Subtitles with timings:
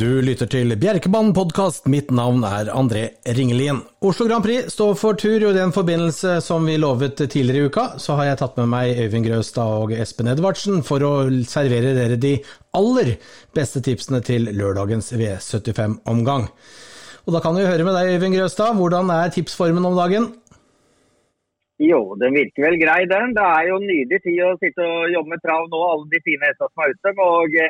[0.00, 1.84] Du lytter til Bjerkebanen podkast.
[1.92, 3.02] Mitt navn er André
[3.36, 3.82] Ringelien.
[4.00, 7.68] Oslo Grand Prix står for tur, og i den forbindelse, som vi lovet tidligere i
[7.68, 11.10] uka, så har jeg tatt med meg Øyvind Grøstad og Espen Edvardsen for å
[11.44, 12.30] servere dere de
[12.78, 13.10] aller
[13.52, 16.48] beste tipsene til lørdagens V75-omgang.
[17.26, 18.78] Og Da kan vi høre med deg, Øyvind Grøstad.
[18.80, 20.30] Hvordan er tipsformen om dagen?
[21.76, 23.36] Jo, den virker vel grei, den.
[23.36, 26.48] Det er jo nydelig tid å sitte og jobbe med trav nå, alle de fine
[26.48, 27.14] hestene som er ute.
[27.20, 27.60] og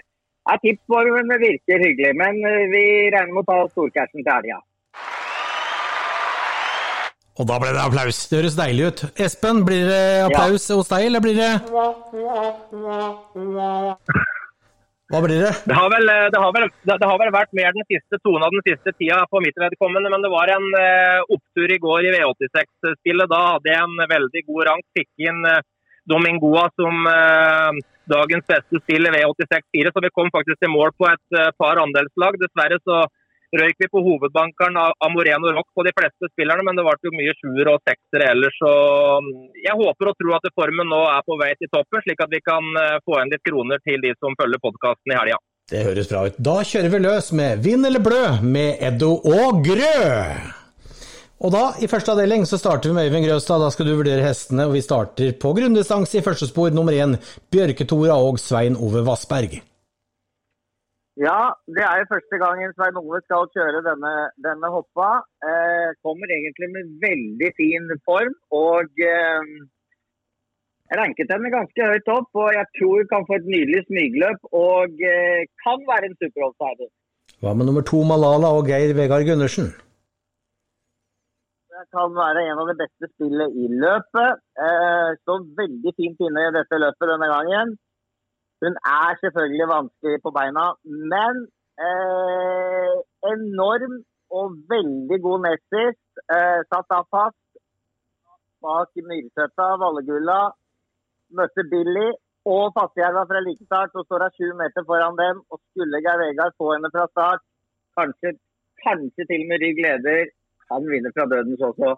[0.50, 4.58] ja, tipsformen virker hyggelig, men eh, vi regner med å ta storcashen til helga.
[7.40, 8.18] Og da ble det applaus.
[8.28, 9.02] Det høres deilig ut.
[9.24, 10.76] Espen, blir det applaus ja.
[10.76, 11.52] hos deg, eller blir det
[15.10, 15.54] Hva blir det?
[15.70, 18.62] Det har, vel, det, har vel, det har vel, vært mer den siste tona den
[18.66, 23.30] siste tida på mitt vedkommende, men det var en uh, opptur i går i V86-spillet.
[23.32, 24.86] Da hadde jeg en veldig god rank.
[24.98, 25.40] Fikk inn
[26.10, 27.08] Domingoa som
[28.12, 31.80] dagens beste spill i V86-4, så vi kom faktisk til mål på et uh, par
[31.82, 32.38] andelslag.
[32.42, 33.02] Dessverre så
[33.60, 37.16] røyk vi på hovedbankeren av Moreno Rock på de fleste spillerne, men det ble jo
[37.16, 38.58] mye sjuere og seksere ellers.
[38.62, 38.70] Så
[39.24, 39.32] mm,
[39.64, 42.42] jeg håper og tror at formen nå er på vei til toppen, slik at vi
[42.46, 45.40] kan uh, få inn litt kroner til de som følger podkasten i helga.
[45.70, 46.38] Det høres bra ut.
[46.50, 50.59] Da kjører vi løs med Vinn eller blø med Eddo og Grø.
[51.40, 53.62] Og da, i første avdeling, så starter vi med Øyvind Grøstad.
[53.64, 57.16] Da skal du vurdere hestene, og vi starter på grunndistanse i første spor, nummer én,
[57.52, 59.56] Bjørketora og Svein Ove Vassberg.
[61.16, 61.40] Ja,
[61.76, 65.08] det er jo første gangen Svein Ove skal kjøre denne, denne hoppa.
[65.48, 69.50] Eh, kommer egentlig med veldig fin form og eh,
[71.00, 72.30] ranket henne ganske høyt opp.
[72.36, 76.92] Og jeg tror kan få et nydelig smygløp og eh, kan være en superholdseier.
[77.40, 79.72] Hva med nummer to Malala og Geir Vegard Gundersen?
[81.94, 84.42] Kan være en av de beste spillene i løpet.
[84.66, 87.74] Eh, står veldig fint inne i dette løpet denne gangen.
[88.64, 90.64] Hun er selvfølgelig vanskelig på beina,
[91.12, 91.44] men
[91.88, 92.96] eh,
[93.32, 93.94] enorm
[94.38, 96.24] og veldig god nettsist.
[96.36, 97.38] Eh, satt av fast
[98.64, 100.40] bak Myrsøtta, Vallegulla.
[101.38, 102.08] Møtte Billy
[102.50, 105.40] og Fattigjerva fra likestart, og står hun 20 meter foran dem.
[105.50, 107.44] Og skulle Geir Vegard få henne fra start,
[107.98, 108.34] kanskje,
[108.84, 110.32] kanskje til og med rygg leder,
[110.70, 111.96] han vinner fra dødens også.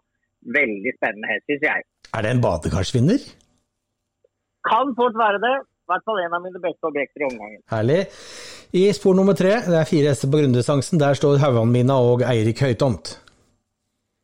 [0.57, 1.87] Veldig spennende hest, syns jeg.
[2.17, 3.29] Er det en badekarsvinner?
[4.69, 5.57] Kan fort være det.
[5.63, 7.63] I hvert fall en av mine beste objekter i omgangen.
[7.73, 8.03] Herlig.
[8.73, 12.63] I spor nummer tre, det er fire hester på grunndistansen, der står Hauanmina og Eirik
[12.65, 13.11] Høytomt.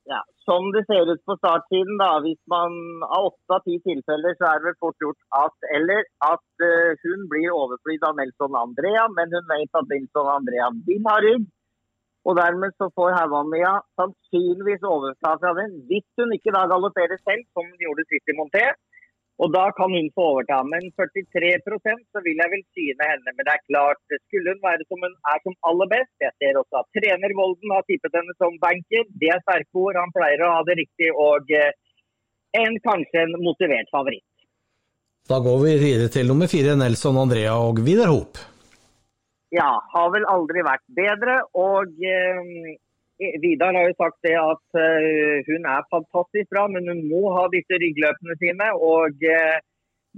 [0.08, 2.72] Ja, som det ser ut på startsiden, da, hvis man
[3.04, 6.96] av åtte av ti tilfeller, så er det vel fort gjort at eller at uh,
[7.04, 11.44] hun blir overflydd av Nelson Andrea, men hun vet at Nelson Andrea vil ha rygg.
[12.28, 17.46] Og dermed så får Haugamia sannsynligvis overta fra den, hvis hun ikke da galopperer selv,
[17.54, 18.66] som hun gjorde sist i Monté.
[19.42, 20.58] Og da kan hun få overta.
[20.72, 23.34] Men 43% så vil jeg vel syne henne.
[23.36, 26.58] Men det er klart, skulle hun være som hun er som aller best Jeg ser
[26.60, 29.06] også at trener Volden har tippet henne som banker.
[29.22, 30.00] Det er sterke ord.
[30.02, 31.12] Han pleier å ha det riktig.
[31.14, 31.70] Og eh,
[32.64, 34.26] en kanskje en motivert favoritt.
[35.30, 38.40] Da går vi videre til nummer fire, Nelson Andrea og Vidar Hop.
[39.54, 41.38] Ja, har vel aldri vært bedre.
[41.56, 42.76] Og eh,
[43.42, 47.48] Vidar har jo sagt det at eh, hun er fantastisk bra, men hun må ha
[47.54, 48.68] disse ryggløpene sine.
[48.76, 49.58] og eh,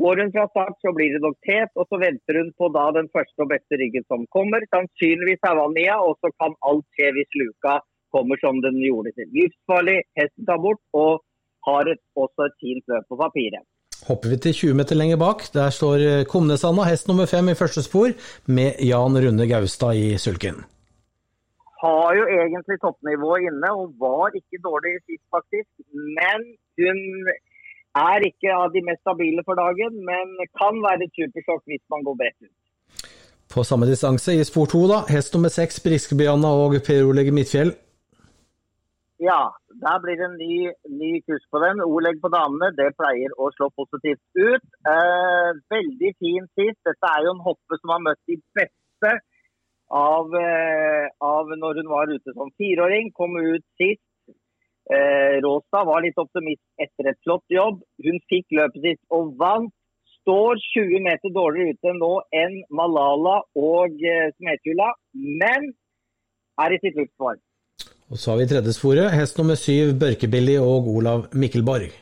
[0.01, 2.87] Går hun fra start, så blir det nok tet, og så venter hun på da
[2.97, 4.65] den første og beste ryggen som kommer.
[4.73, 7.81] Sannsynligvis Havania, og så kan alt skje hvis luka
[8.15, 9.29] kommer som den gjorde til.
[9.35, 11.21] Livsfarlig, hesten tar bort, og
[11.67, 13.67] har et, også et fint løp på papiret.
[14.09, 15.45] Hopper vi til 20 meter lenger bak.
[15.55, 18.15] Der står eh, Komnesanda, hest nummer fem i første spor,
[18.47, 20.63] med Jan Rune Gaustad i sulken.
[21.83, 25.71] Har jo egentlig toppnivået inne, og var ikke dårlig sist, faktisk.
[26.19, 26.45] Men
[26.81, 26.99] hun
[27.99, 32.05] er ikke av de mest stabile for dagen, men kan være et supersjokk hvis man
[32.07, 32.57] går bredt ut.
[33.51, 35.03] På samme distanse, i spor to, da.
[35.11, 37.73] Hest nummer seks, Briskebyanna og Per Oleg Midtfjell.
[39.21, 39.41] Ja,
[39.85, 40.55] der blir det en ny,
[41.01, 41.83] ny kurs på den.
[41.85, 44.65] Oleg på damene, det pleier å slå positivt ut.
[44.93, 46.79] Eh, veldig fin sist.
[46.89, 49.11] Dette er jo en hoppe som har møtt de beste
[50.03, 53.13] av, eh, av når hun var ute som fireåring.
[53.13, 54.01] Kom ut sist.
[54.89, 57.85] Eh, Råstad var litt optimist etter et flott jobb.
[58.01, 59.75] Hun fikk løpet sitt og vant.
[60.23, 65.73] Står 20 meter dårligere ute nå enn Malala og eh, Smetula, men
[66.65, 67.41] er i sitt livsform.
[68.11, 71.93] Og så har vi tredje sporet, hest nummer syv, Børkebilly og Olav Mikkelborg.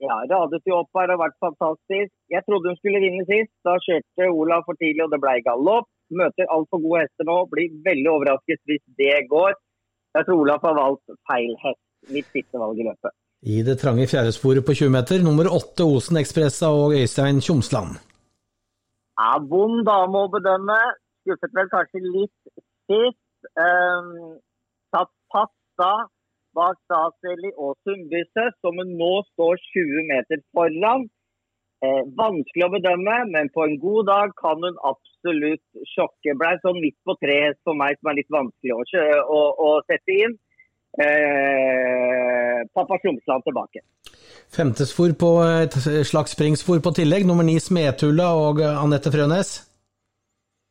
[0.00, 2.12] Ja, radet jo opp her, har vært fantastisk.
[2.32, 3.52] Jeg trodde hun skulle vinne sist.
[3.66, 5.88] Da kjørte Olav for tidlig, og det ble galopp.
[6.20, 7.36] Møter altfor gode hester nå.
[7.52, 9.58] Blir veldig overrasket hvis det går.
[10.16, 11.84] Jeg tror Olav har valgt feil hest.
[12.14, 13.16] Mitt siste valg i løpet.
[13.42, 17.98] I det trange fjerdesporet på 20 meter, nummer åtte Osen Ekspressa og Øystein Tjomsland.
[19.18, 20.78] Ja, vond dame å bedømme
[21.22, 22.52] skuffet vel kanskje litt
[22.88, 23.20] sist.
[23.58, 24.38] Um,
[25.32, 25.54] fast
[26.58, 31.06] bak Staseli og Sundbyse, som hun nå står 20 meter foran.
[31.78, 36.34] Eh, vanskelig å bedømme, men på en god dag kan hun absolutt sjokke.
[36.40, 38.82] Ble sånn midt på treet for meg som er litt vanskelig å,
[39.38, 40.34] å, å sette inn.
[40.98, 43.84] Eh, pappa Slumsland tilbake.
[44.50, 45.76] Femtesfor på et
[46.08, 49.67] slags springspor på tillegg, nummer ni Smetulla og Anette Frønes.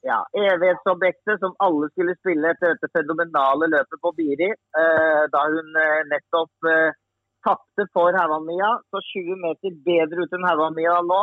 [0.07, 4.47] Ja, Evighetsobjektet som alle skulle spille etter dette fenomenale løpet på Biri.
[4.81, 6.95] Eh, da hun eh, nettopp eh,
[7.43, 8.69] tapte for Haugamia.
[8.87, 11.19] Så 20 meter bedre ut enn Haugamia nå.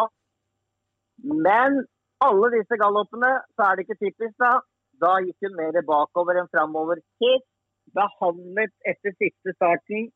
[1.46, 1.81] Men
[2.26, 4.52] alle disse galloppene, så er det ikke typisk, da.
[5.00, 7.00] Da gikk hun mer bakover enn framover.
[7.25, 7.48] Helt
[7.96, 10.10] behandlet etter siste starten.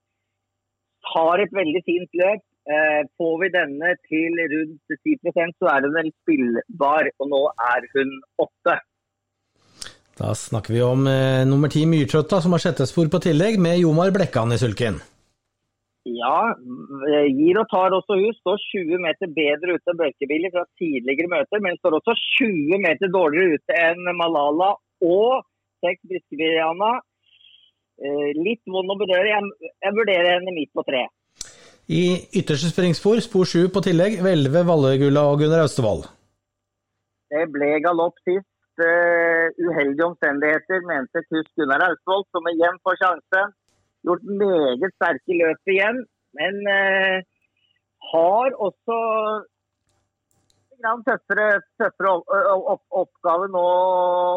[1.14, 2.44] Har et veldig fint løp.
[2.68, 7.86] Eh, får vi denne til rundt 10% så er den vel spillbar, og nå er
[7.94, 8.10] hun
[8.44, 8.74] åtte.
[10.18, 14.12] Da snakker vi om eh, nummer ti Myrtrøtta, som har settespor på tillegg, med Jomar
[14.12, 15.00] Blekkan i sulken.
[16.08, 16.52] Ja,
[17.08, 18.36] eh, gir og tar også hun.
[18.42, 23.12] Står 20 meter bedre ute enn Bjørkebilly fra tidligere møter, men står også 20 meter
[23.14, 24.74] dårligere ute enn Malala
[25.08, 25.46] og
[25.84, 26.98] Sex Briskebiriana.
[27.98, 29.30] Eh, litt vond å bedøre.
[29.32, 31.06] Jeg, jeg vurderer henne midt på tre.
[31.88, 36.02] I ytterste springspor, spor sju på tillegg, Hvelve Vallegulla og Gunnar Austevoll.
[37.32, 38.44] Det ble galopp sist.
[38.78, 43.46] Uh, uheldige omstendigheter, mente tysk Gunnar Austevoll, som igjen får sjanse.
[44.04, 46.04] Gjort meget sterke løp igjen,
[46.36, 47.24] men uh,
[48.12, 49.00] har også
[50.78, 51.50] en tøffere,
[51.80, 52.14] tøffere
[53.00, 53.66] oppgave nå.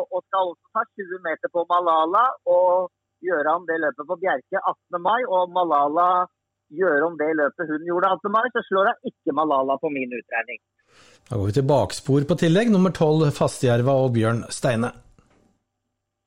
[0.08, 2.30] Og skal også ta 20 meter på Malala.
[2.48, 5.02] og gjøre om det løpet på Bjerke 18.
[5.04, 6.12] mai, og Malala
[6.80, 8.34] gjøre om det løpet hun gjorde 18.
[8.34, 10.60] mai, så slår hun ikke Malala på min utregning.
[11.28, 14.92] Da går vi til bakspor på tillegg, nummer 12 Fastjerva og Bjørn Steine.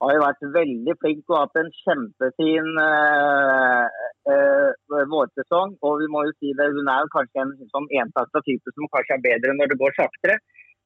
[0.04, 3.84] Har jo vært veldig flink og hatt en kjempefin øh,
[4.32, 5.76] øh, vårsesong.
[5.86, 8.90] Og vi må jo si det, hun er jo kanskje en sånn entakta type som
[8.92, 10.36] kanskje er bedre når det går saktere.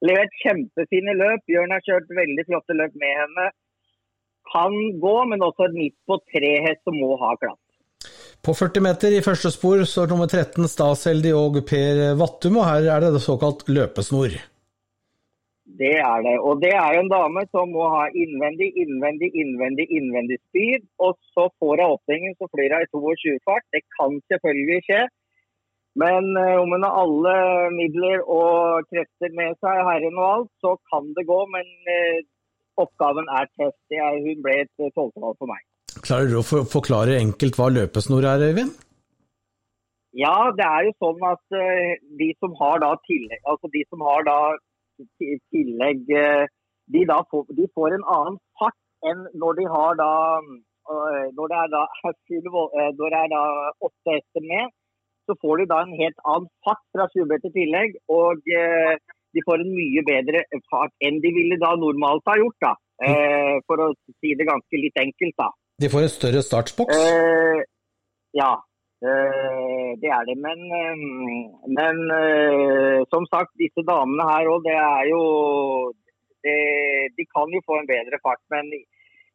[0.07, 1.43] Levert kjempefine løp.
[1.51, 3.49] Bjørn har kjørt veldig flotte løp med henne
[4.53, 7.61] kan gå, men også et midt på tre hest som må ha klass.
[8.49, 12.87] På 40 meter i første spor står nummer 13 Staseldi og Per Vattum, og her
[12.95, 14.39] er det såkalt løpesnor.
[15.83, 16.33] Det er det.
[16.41, 20.89] Og det er en dame som må ha innvendig, innvendig, innvendig innvendig spyd.
[20.97, 22.91] Og så får hun opphengen, så flyr hun i
[23.21, 23.69] 22 fart.
[23.77, 25.05] Det kan selvfølgelig skje.
[26.01, 27.39] Men uh, om hun har alle
[27.77, 31.43] midler og krefter med seg, herren og alt, så kan det gå.
[31.53, 32.25] Men uh,
[32.81, 33.83] oppgaven er test.
[33.93, 35.69] Hun ble et eh, tolvtevalg for meg.
[36.05, 38.77] Klarer du å forklare enkelt hva løpesnor er, Øyvind?
[40.19, 41.91] Ja, det er jo sånn at uh,
[42.21, 44.39] de som har da tillegg, altså de som har da
[45.53, 46.47] tillegg uh,
[46.95, 51.53] de, da får, de får en annen fart enn når de har da uh, når
[51.53, 51.85] det er da,
[52.99, 53.45] når det er da
[53.85, 54.73] åtte hester med,
[55.29, 58.01] så får de da en helt annen fart fra 20 i tillegg.
[58.09, 58.41] og
[59.37, 60.43] de får en mye bedre
[60.73, 62.59] fart enn de ville da normalt ha gjort.
[62.65, 62.75] da,
[63.05, 63.89] eh, For å
[64.21, 65.37] si det ganske litt enkelt.
[65.37, 65.51] da.
[65.83, 66.97] De får en større startsboks?
[66.97, 67.61] Eh,
[68.39, 68.53] ja,
[69.05, 70.37] eh, det er det.
[70.43, 71.03] Men, eh,
[71.79, 75.23] men eh, som sagt, disse damene her òg, det er jo
[76.43, 76.59] det,
[77.19, 78.43] De kan jo få en bedre fart.
[78.55, 78.71] men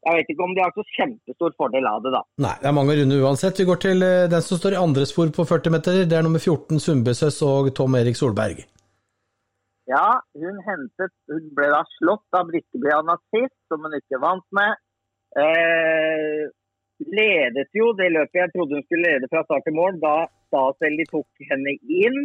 [0.03, 2.21] jeg vet ikke om de har så kjempestor fordel av det, da.
[2.43, 3.59] Nei, det er mange runder uansett.
[3.62, 6.00] Vi går til eh, den som står i andre spor på 40 meter.
[6.03, 8.65] Det er nummer 14 Sundbøsøs og Tom Erik Solberg.
[9.88, 14.75] Ja, hun hentet Hun ble da slått av Brikkebrianna sist, som hun ikke vant med.
[15.33, 16.43] Eh,
[17.09, 20.15] ledet jo det løpet jeg trodde hun skulle lede fra start til mål, da
[20.47, 22.19] Staselli tok henne inn.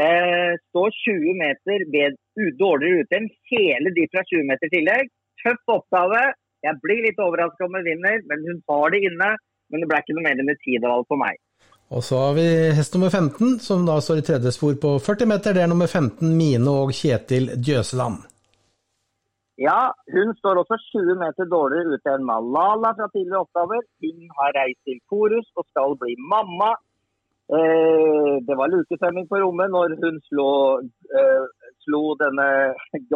[0.00, 2.16] Eh, står 20 meter bed,
[2.60, 5.12] dårligere ute enn hele de fra 20 meter tillegg.
[5.44, 6.22] Tøff oppgave.
[6.64, 9.32] Jeg blir litt overraska om hun vinner, men hun har det inne.
[9.72, 11.40] Men det ble ikke noe mer enn et tidevalg for meg.
[11.92, 15.28] Og så har vi hest nummer 15, som da står i tredje spor på 40
[15.28, 15.56] meter.
[15.56, 18.31] Det er nummer 15 Mine og Kjetil Djøseland.
[19.66, 19.80] Ja,
[20.14, 23.84] hun står også 20 meter dårligere ute enn Malala fra tidligere oppgaver.
[24.04, 26.72] Hun har reist til Korus og skal bli mamma.
[27.56, 30.50] Eh, det var lukesvømming på rommet når hun slo,
[31.18, 31.44] eh,
[31.84, 32.48] slo denne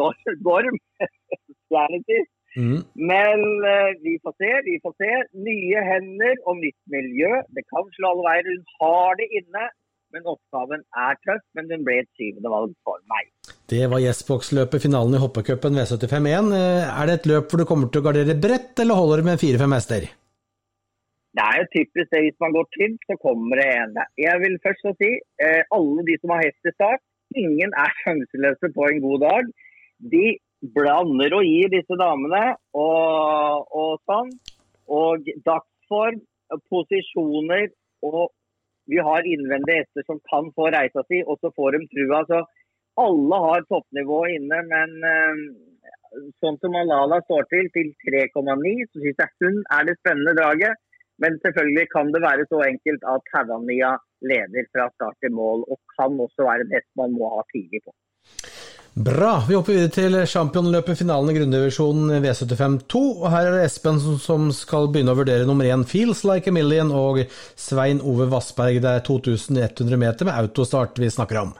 [0.47, 0.81] Gorm.
[2.57, 2.79] Mm.
[3.11, 5.11] Men eh, vi får se, vi får se.
[5.47, 7.33] Nye hender og nytt miljø.
[7.53, 8.47] Det kan slå alle veier.
[8.49, 9.65] Hun har det inne,
[10.13, 11.43] men oppgaven er tøff.
[11.57, 13.27] Men den ble et syvende valg for meg.
[13.67, 16.53] Det var gjestboksløpet, finalen i hoppecupen V75-1.
[16.55, 19.29] Eh, er det et løp hvor du kommer til å gardere bredt, eller holder du
[19.31, 20.07] med fire-fem hester?
[21.37, 22.23] Det er jo typisk det.
[22.25, 24.01] Hvis man går tynt, så kommer det en.
[24.17, 25.11] Jeg vil først si
[25.43, 27.03] eh, alle de som har hest i start,
[27.35, 29.51] ingen er sjanseløse på en god dag.
[30.13, 30.25] De
[30.77, 34.31] blander og gir disse damene og, og sånn.
[34.87, 36.21] Og dagsform,
[36.71, 37.67] posisjoner
[38.07, 38.31] og
[38.91, 42.23] vi har innvendige hester som kan få reisa si, og så får de trua.
[42.29, 42.41] Så
[43.03, 45.41] alle har toppnivå inne, men uh,
[46.41, 50.83] sånn som Malala står til, til 3,9, så syns jeg hun er det spennende draget.
[51.21, 53.95] Men selvfølgelig kan det være så enkelt at Haugania
[54.31, 57.95] leder fra start til mål, og kan også være det man må ha tidlig på.
[58.97, 59.43] Bra.
[59.45, 63.01] Vi hopper videre til championløpet finalen i grunndivisjonen V75-2.
[63.21, 66.55] og Her er det Espen som skal begynne å vurdere nummer én Feels Like a
[66.55, 67.19] Million og
[67.61, 68.79] Svein Ove Vassberg.
[68.81, 71.53] Det er 2100 meter med autostart vi snakker om.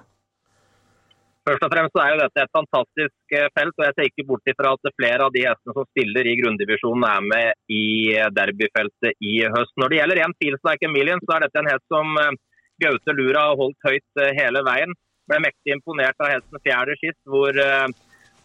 [1.46, 4.53] Først og fremst er jo dette et fantastisk eh, felt, og jeg ser ikke bort
[4.56, 7.88] ifra at flere av de hestene som stiller i grunndivisjonen er med i
[8.34, 9.77] derbyfeltet i høst.
[9.77, 12.38] Når det gjelder én Feels Like a Million, så er dette en hest som eh,
[12.82, 17.19] Gaute Lura har holdt høyt eh, hele veien ble mektig imponert av hesten fjerde sist,
[17.29, 17.88] hvor uh,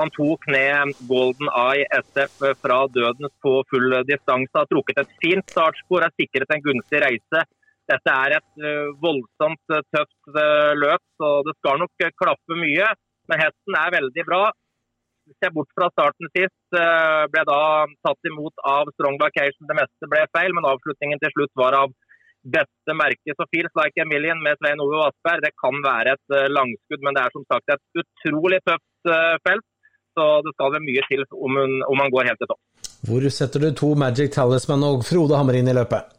[0.01, 4.55] han tok ned Golden Eye SF fra døden på full distanse.
[4.57, 7.45] Har trukket et fint startspor, har sikret en gunstig reise.
[7.91, 8.65] Dette er et
[9.03, 10.37] voldsomt tøft
[10.79, 12.89] løp, så det skal nok klappe mye.
[13.31, 14.43] Men hesten er veldig bra.
[15.39, 16.57] Se bort fra starten sist.
[16.73, 17.61] Ble da
[18.07, 19.69] tatt imot av Strong Vacation.
[19.69, 21.95] Det meste ble feil, men avslutningen til slutt var av
[22.45, 23.35] beste merke.
[23.37, 27.05] Så Feels Like a Million med Svein Ove Vassberg det kan være et uh, langskudd,
[27.05, 29.69] men det er som sagt et utrolig tøft uh, felt.
[30.13, 32.91] Så det skal vel mye til om, hun, om han går helt til topp.
[33.09, 36.11] Hvor setter du to Magic Talisman og Frode Hammer inn i løpet?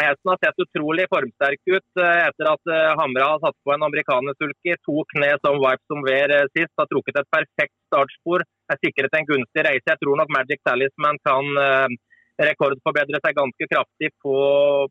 [0.00, 4.76] Hesten har sett utrolig formsterk ut uh, etter at Hamra har satt på en amerikanersulke.
[4.88, 6.72] To kne som Wipe som Wear sist.
[6.80, 8.44] Har trukket et perfekt startspor.
[8.70, 9.88] Er sikret en gunstig reise.
[9.88, 11.98] Jeg tror nok Magic Talisman kan
[12.48, 14.34] rekordforbedre seg ganske kraftig på,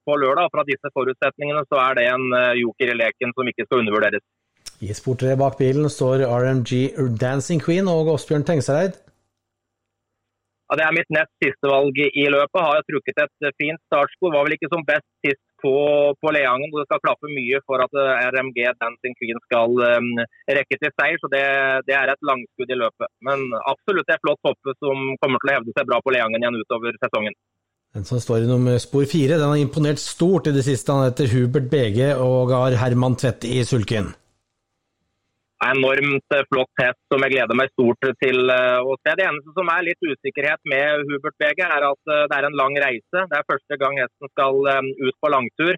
[0.06, 0.51] på, lørdag.
[0.53, 4.25] Fra disse forutsetningene så er det en eh, joker i leken som ikke skal undervurderes.
[4.79, 6.72] I sportere bak bilen står RMG
[7.20, 8.96] Dancing Queen og Åsbjørn Tengsereid.
[10.70, 12.62] Ja, det er mitt nest siste valg i løpet.
[12.62, 14.29] Har jeg trukket et fint startsko.
[14.29, 15.73] Var vel ikke som best sist på,
[16.21, 16.71] på Leangen.
[16.73, 20.09] Det skal klappe mye for at eh, RMG Dancing Queen skal um,
[20.59, 21.19] rekke til seier.
[21.21, 21.43] Så det,
[21.89, 23.11] det, er et langskudd i løpet.
[23.25, 26.61] Men absolutt et flott hoppe som kommer til å hevde seg bra på Leangen igjen
[26.61, 27.37] utover sesongen.
[27.97, 30.93] Den som står i nummer spor fire, den har imponert stort i det siste.
[30.93, 34.13] Han heter Hubert BG og har Herman Tvedt i sulken
[35.65, 39.15] enormt eh, flott hest som jeg gleder meg stort til eh, å se.
[39.19, 42.57] Det eneste som er litt usikkerhet med Hubert BG, er at eh, det er en
[42.61, 43.27] lang reise.
[43.31, 45.75] Det er første gang hesten skal ut på langtur.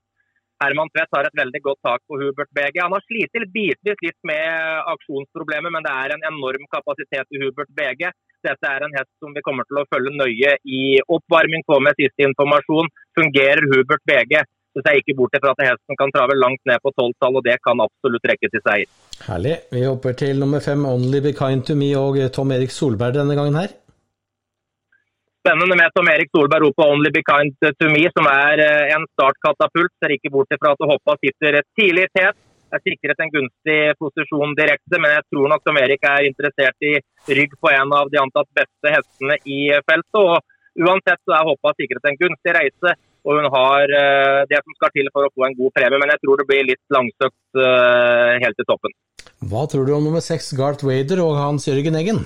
[0.62, 2.84] Herman Tvedt har et veldig godt tak på Hubert BG.
[2.84, 7.72] Han har slitt bitvis litt med aksjonsproblemer, men det er en enorm kapasitet i Hubert
[7.74, 8.12] BG.
[8.46, 10.84] Dette er en hest som vi kommer til å følge nøye i
[11.16, 12.90] oppvarming på med siste informasjon.
[13.18, 14.38] Fungerer Hubert BG,
[14.72, 17.58] så jeg ikke bort fra at hesten kan trave langt ned på tolvtall, og det
[17.66, 18.90] kan absolutt rekke til seier.
[19.28, 19.58] Herlig.
[19.74, 23.36] Vi hopper til nummer fem, Only Be Kind To Me og Tom Erik Solberg denne
[23.38, 23.74] gangen her.
[25.42, 28.94] Spennende med Tom Erik Solberg opp på Only Be Kind To Me, som er eh,
[28.96, 29.92] en startkatapult.
[30.00, 32.40] Ser ikke bort fra at Hoppa sitter tidlig i tet.
[32.72, 36.94] Er sikret en gunstig posisjon direkte, men jeg tror nok Tom Erik er interessert i
[37.36, 40.22] rygg på en av de antatt beste hestene i feltet.
[40.22, 40.40] og
[40.80, 42.94] Uansett så er Hoppa sikret en gunstig reise
[43.28, 46.14] og hun har uh, det som skal til for å få en god premie, men
[46.14, 48.96] jeg tror det blir litt langsøkt uh, helt til toppen.
[49.52, 52.24] Hva tror du om nummer seks, Garth Wader og Hans Jørgen Eggen?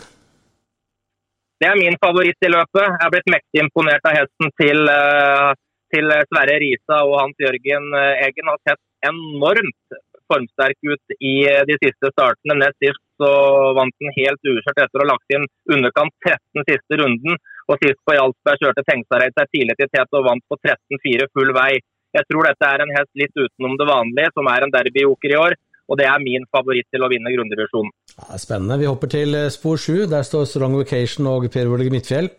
[1.59, 2.83] Det er min favoritt i løpet.
[2.83, 5.51] Jeg har blitt mektig imponert av hesten til, uh,
[5.95, 8.51] til Sverre Risa og Hans Jørgen Eggen.
[8.51, 9.99] Har sett enormt
[10.31, 11.35] formsterk ut i
[11.69, 12.57] de siste startene.
[12.59, 13.31] Nest sist så
[13.77, 17.37] vant den helt uskjørt etter å ha lagt inn underkant 13 siste runden.
[17.65, 21.53] Og sist på Jarlsberg kjørte Tengsareid seg tidlig til tet og vant på 13-4 full
[21.57, 21.71] vei.
[22.15, 25.39] Jeg tror dette er en hest litt utenom det vanlige, som er en derbyjoker i
[25.39, 25.57] år.
[25.85, 27.91] Og det er min favoritt til å vinne grunndivisjonen.
[28.15, 28.79] Ja, spennende.
[28.81, 30.07] Vi hopper til eh, spor sju.
[30.09, 32.31] Der står Strong Vacation og Per Ole Midtfjell.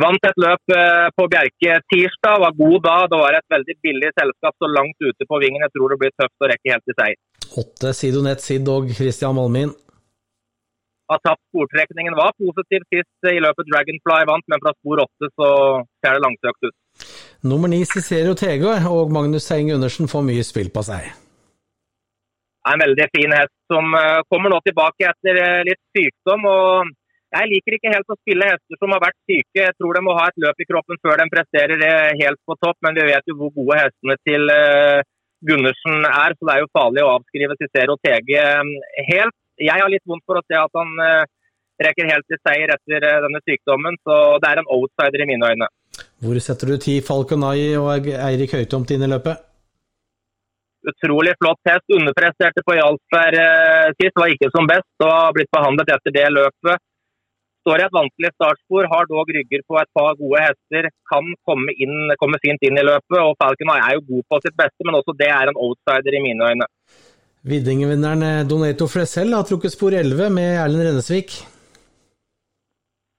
[0.00, 2.96] Vant et løp eh, på Bjerke tirsdag, var god da.
[3.10, 5.62] Det var et veldig billig selskap så langt ute på vingen.
[5.66, 7.20] Jeg tror det blir tøft å rekke helt til seier.
[7.60, 9.76] Åtte Sidonett Sid og Christian Malmin
[11.10, 12.16] har tapt sportrekningen.
[12.16, 15.50] Var positiv sist i løpet Dragonfly vant, men fra spor åtte så
[16.00, 16.76] ser det langsøkt ut.
[17.44, 21.12] Nummer ni Cicero Tege og Magnus Heng Undersen får mye spill på seg.
[22.64, 26.46] Det er En veldig fin hest som eh, kommer nå tilbake etter eh, litt sykdom.
[26.48, 26.92] og
[27.36, 29.58] Jeg liker ikke helt å spille hester som har vært syke.
[29.60, 32.56] Jeg tror de må ha et løp i kroppen før de presterer eh, helt på
[32.64, 34.48] topp, men vi vet jo hvor gode hestene til
[35.44, 38.44] Gundersen er, så det er jo farlig å avskrive Cicero Tege
[39.10, 41.24] helt jeg har litt vondt for å se at han uh,
[41.84, 43.98] rekker helt til seier etter uh, denne sykdommen.
[44.02, 45.70] Så det er en outsider i mine øyne.
[46.24, 49.42] Hvor setter du ti Falconai og Eirik Høytomt inn i løpet?
[50.84, 51.86] Utrolig flott hest.
[51.96, 56.26] Underpresterte på Jarlsberg eh, sist, var ikke som best og har blitt behandlet etter det
[56.32, 56.82] løpet.
[57.64, 60.90] Står i et vanskelig startspor, har dog rygger på et par gode hester.
[61.08, 63.16] Kan komme, inn, komme fint inn i løpet.
[63.22, 66.24] og Falconai er jo god på sitt beste, men også det er en outsider i
[66.26, 66.68] mine øyne.
[67.44, 71.34] Viddingevinneren eh, Donato Flesell har trukket spor 11 med Erlend Rennesvik.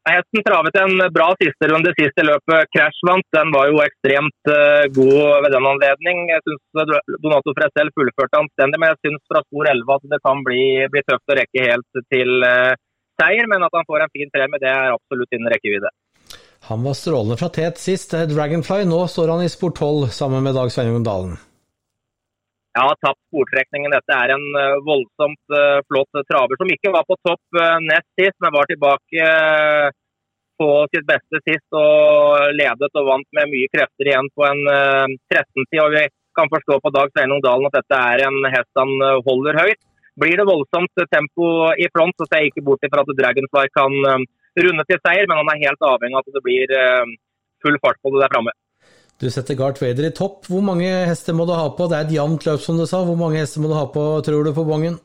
[0.06, 2.70] Hesten travet en bra siste runde siste løpet.
[2.74, 3.26] Crash vant.
[3.34, 6.20] Den var jo ekstremt uh, god ved den anledning.
[6.30, 10.44] Jeg synes Donato Fresell fullførte anstendig, men jeg syns fra spor 11 at det kan
[10.46, 10.62] bli,
[10.94, 12.78] bli tøft å rekke helt til uh,
[13.18, 13.50] seier.
[13.50, 15.94] Men at han får en fin premie, det er absolutt innen rekkevidde.
[16.70, 18.14] Han var strålende fra tet sist.
[18.14, 18.86] Dragonfly.
[18.90, 21.34] Nå står han i spor 12 sammen med Dag Sveinung Dalen.
[22.76, 23.94] Ja, tapt sportrekningen.
[23.94, 28.36] Dette er en uh, voldsomt uh, flott traver som ikke var på topp nest sist,
[28.44, 29.28] men var tilbake
[30.60, 35.80] på sitt beste sist og ledet og vant med mye krefter igjen på en 13-tid.
[35.84, 36.04] og Vi
[36.36, 38.94] kan forstå på Dag Sveinung Dalen at dette er en hest han
[39.28, 39.82] holder høyt.
[40.20, 43.98] Blir det voldsomt tempo i front, så ser jeg ikke bort fra at Dragonfly kan
[44.64, 46.78] runde til seier, men han er helt avhengig av at det blir
[47.66, 48.56] full fart på det der framme.
[49.22, 50.44] Du setter Gart Vader i topp.
[50.52, 51.88] Hvor mange hester må du ha på?
[51.88, 53.04] Det er et jevnt løp, som du sa.
[53.08, 55.00] Hvor mange hester må du ha på, tror du, på bongen?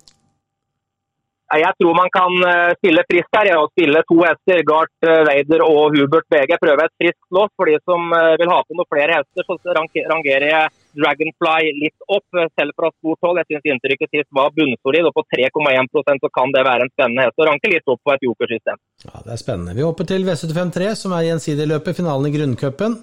[1.51, 4.61] Jeg tror man kan stille spille friskt her Jeg spille to hester.
[4.67, 6.55] Gart Vader eh, og Hubert BG.
[6.63, 7.51] Prøve et friskt lås.
[7.59, 12.07] For de som eh, vil ha på noen flere hester, så rangerer jeg Dragonfly litt
[12.11, 12.27] opp,
[12.59, 13.43] selv fra stort hold.
[13.43, 17.27] Jeg syns inntrykket sist var bunnsolid, og på 3,1% så kan det være en spennende
[17.27, 17.39] hest.
[17.39, 18.79] å ranke litt opp på et jokersystem.
[19.07, 19.79] Ja, Det er spennende.
[19.79, 22.99] Vi hopper til V753, som er gjensidigløpet, finalen i grunncupen.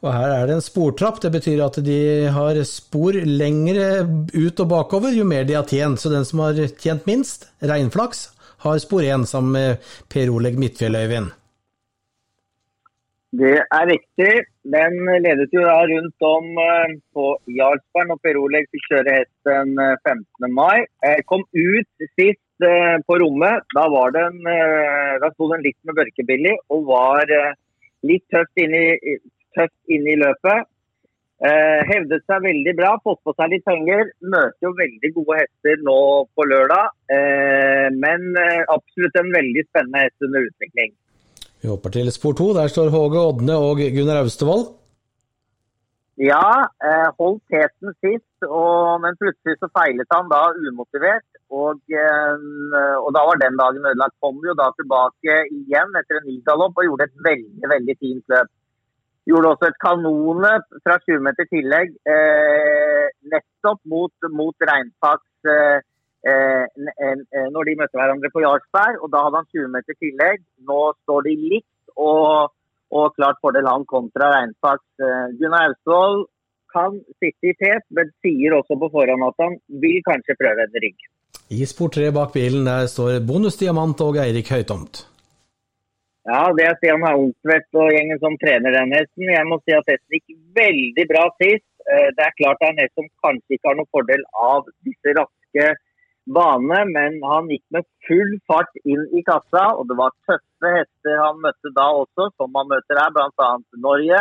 [0.00, 1.18] Og her er det en sportrapp.
[1.20, 2.00] Det betyr at de
[2.32, 6.00] har spor lengre ut og bakover jo mer de har tjent.
[6.00, 8.30] Så den som har tjent minst, reinflaks,
[8.64, 11.36] har spor én sammen med Per Oleg Midtfjell-Øyvind.
[13.30, 14.32] Det er riktig.
[14.66, 19.76] Den ledet jo da rundt om eh, på Jarlsberg og Per Oleg fikk kjøre hesten
[19.78, 20.24] 15.
[20.48, 20.82] Eh, mai.
[21.04, 23.68] Jeg kom ut sist eh, på rommet.
[23.76, 24.40] Da, var den,
[25.22, 27.30] da sto den litt med børkebillig og var
[28.08, 29.14] litt tøft inn i,
[29.56, 30.68] tøft inn i løpet.
[31.40, 34.10] Eh, hevdet seg veldig bra, fått på seg litt penger.
[34.20, 36.00] Møter jo veldig gode hester nå
[36.36, 36.90] på lørdag.
[37.16, 40.92] Eh, men eh, absolutt en veldig spennende hest under utvikling.
[41.60, 42.50] Vi hopper til spor to.
[42.56, 44.68] Der står Håge Odne og Gunnar Austevoll.
[46.20, 51.24] Ja, eh, holdt teten sist, og, men plutselig så feilet han da umotivert.
[51.48, 54.18] Og, eh, og da var den dagen ødelagt.
[54.20, 58.34] Kom jo da tilbake igjen etter en ny galopp og gjorde et veldig, veldig fint
[58.36, 58.52] løp.
[59.30, 65.78] Gjorde også et kanonløp fra 20 meter tillegg, eh, nettopp mot, mot Reinfaks eh,
[66.26, 68.98] eh, når de møtte hverandre på Jarlsberg.
[69.02, 70.42] og Da hadde han 20 meter tillegg.
[70.66, 72.50] Nå står de likt og,
[72.90, 74.88] og klart fordel han kontra Reinfaks.
[74.98, 76.24] Eh, Gunnar Austevoll
[76.74, 80.82] kan sitte i tet, men sier også på forhånd at han vil kanskje prøve en
[80.84, 81.08] rygg.
[81.50, 85.04] I spor tre bak bilen der står Bonusdiamant og Eirik Høytomt.
[86.28, 89.30] Ja, det er Stian Halmsvedt og gjengen som trener den hesten.
[89.32, 91.64] Jeg må si at hesten gikk veldig bra sist.
[91.88, 94.68] Eh, det er klart det er en hest som kanskje ikke har noen fordel av
[94.84, 95.70] disse raske
[96.36, 99.64] banene, men han gikk med full fart inn i kassa.
[99.80, 103.48] Og det var tøffe hester han møtte da også, som han møter her, bl.a.
[103.88, 104.20] Norge.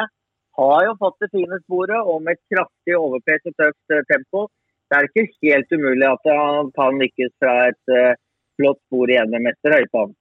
[0.60, 4.48] Har jo fått det fine sporet og med kraftig overpes og tøft eh, tempo.
[4.90, 8.16] Det er ikke helt umulig at han kan lykkes fra et uh,
[8.58, 10.16] flott spor igjen med Mester Høypant.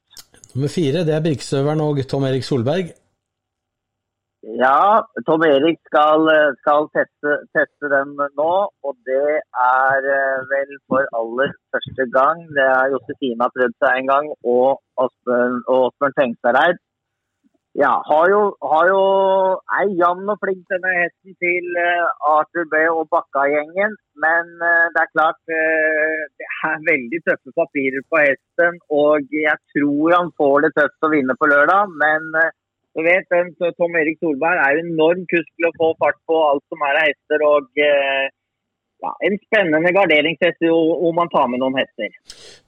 [0.55, 2.87] Nummer fire det er Birkesøveren og Tom Erik Solberg.
[4.65, 6.23] Ja, Tom Erik skal,
[6.63, 8.55] skal teste, teste, den nå.
[8.87, 9.31] Og det
[9.83, 12.45] er eh, vel for aller første gang.
[12.57, 14.69] Det har Josefine prøvd seg en gang, og
[15.05, 16.79] Åsbjørn Tengstadreid.
[17.77, 19.01] Ja, har jo, har jo
[19.79, 23.93] er jevn og flink denne hesten til uh, Arthur B og Bakka-gjengen.
[24.25, 28.81] Men uh, det er klart uh, det er veldig tøffe papirer på hesten.
[28.89, 31.93] Og jeg tror han får det tøft å vinne på lørdag.
[32.03, 32.33] Men
[32.97, 33.31] du vet,
[33.79, 37.11] Tom Erik Solberg er jo enorm kusk å få fart på alt som er av
[37.13, 37.47] hester.
[37.53, 37.85] og
[39.05, 42.15] ja, en spennende garderingshest om man tar med noen hester.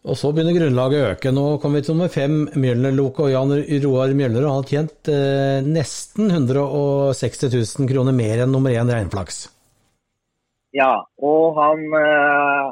[0.06, 1.32] Og Så begynner grunnlaget å øke.
[1.34, 4.46] Nå kommer vi til nummer fem, Mjølner-Loke og Jan Roar Mjølner.
[4.50, 9.48] Har tjent eh, nesten 160 000 kroner mer enn nummer én Reinflaks.
[10.76, 12.70] Ja, og han eh,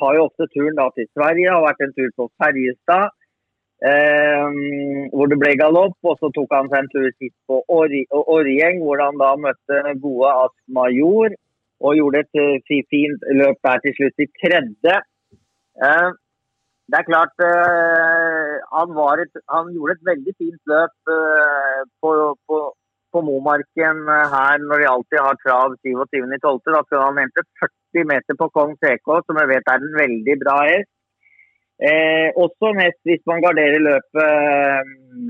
[0.00, 1.54] tar jo ofte turen da til Sverige.
[1.54, 3.14] Har vært en tur på Ferjestad.
[3.86, 4.60] Eh,
[5.12, 9.02] hvor det ble galopp, og så tok han seg en tur sist på Orjeng, hvor
[9.04, 11.36] han da møtte gode Ask Major
[11.84, 14.94] og gjorde et uh, fint løp der til slutt i tredje.
[15.76, 16.10] Uh,
[16.90, 20.96] det er klart uh, han, et, han, gjorde et veldig fint løp
[22.00, 22.10] på,
[22.46, 22.58] på,
[23.12, 26.74] på Momarken her når de alltid har trav 27.12.
[26.76, 30.38] Da skal han hente 40 meter på Kong CK, som jeg vet er en veldig
[30.44, 30.92] bra hest.
[31.76, 34.28] Eh, også en hest, hvis man garderer løpet,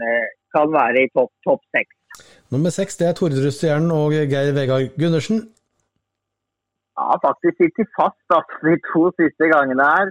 [0.06, 1.92] eh, kan være i topp top seks.
[2.54, 5.40] Nummer seks det er Tordrudstjernen og Geir Vegard Gundersen.
[6.96, 10.08] Ja, faktisk ikke fast altså, de to siste gangene her.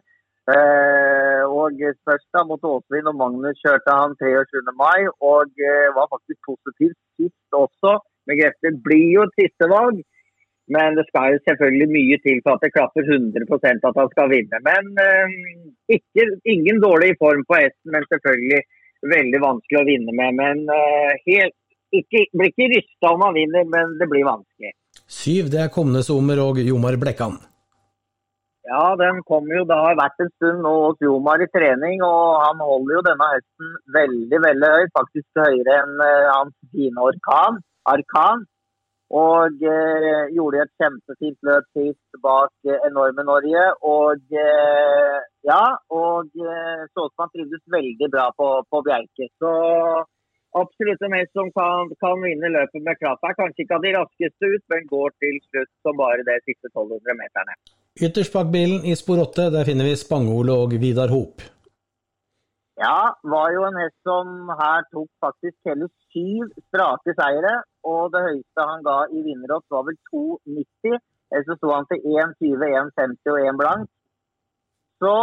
[0.53, 4.61] Eh, og først da mot Åsvin og Magnus kjørte han 23.
[4.83, 4.99] mai,
[5.31, 7.97] og eh, var faktisk positiv sist også.
[8.25, 9.97] Men Grefter blir jo et sistevalg,
[10.75, 14.31] men det skal jo selvfølgelig mye til for at det klapper 100% at han skal
[14.35, 14.61] vinne.
[14.69, 15.35] Men eh,
[15.97, 18.61] ikke, ingen dårlig form på hesten, men selvfølgelig
[19.15, 20.39] veldig vanskelig å vinne med.
[20.41, 21.57] Men eh, helt,
[21.99, 24.77] ikke, blir ikke rysta om han vinner, men det blir vanskelig.
[25.05, 27.37] Syv det er kommende Sommer og Jomar Blekkan.
[28.65, 29.63] Ja, den kommer jo.
[29.69, 33.27] Det har vært en stund nå hos Jomar i trening, og han holder jo denne
[33.35, 34.93] høsten veldig veldig høyt.
[34.97, 37.61] Faktisk høyere enn uh, hans fine orkan,
[37.93, 38.45] Arkan.
[39.13, 43.67] Og uh, gjorde et kjempefint løp sist bak uh, enorme Norge.
[43.85, 44.33] Og
[45.45, 49.29] ja, og så ut som han trivdes veldig bra på, på Bjerke.
[49.37, 49.53] Så
[50.61, 53.23] absolutt en hest som kan, kan, vinne løpet med klaff.
[53.23, 56.71] Er kanskje ikke av de raskeste ut, men går til slutt som bare det siste
[56.71, 57.57] 1200 meterne.
[58.05, 61.43] Ytterst bak bilen i spor 8, der finner vi Spangole og Vidar Hop.
[62.75, 67.53] Ja, var jo en hest som her tok faktisk hele syv strake seire.
[67.87, 70.99] Og det høyeste han ga i vinnerått var vel 2,90.
[71.31, 72.65] Eller så sto han til 1,20,
[72.99, 73.91] 1,50 og 1 blank.
[74.99, 75.15] Så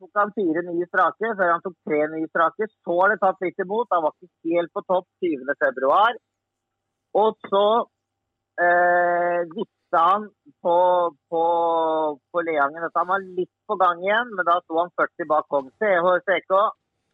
[0.00, 2.68] tok han fire nye strake, før han tok tre nye strake.
[2.70, 3.90] Så har det tatt litt imot.
[3.94, 6.16] Han var ikke helt på topp 20.2.
[7.16, 7.66] Og så
[8.60, 10.26] eh, visste han
[10.64, 10.78] på,
[11.32, 11.44] på,
[12.32, 15.48] på Leangen at han var litt på gang igjen, men da sto han 40 bak
[15.52, 16.52] Kong CK.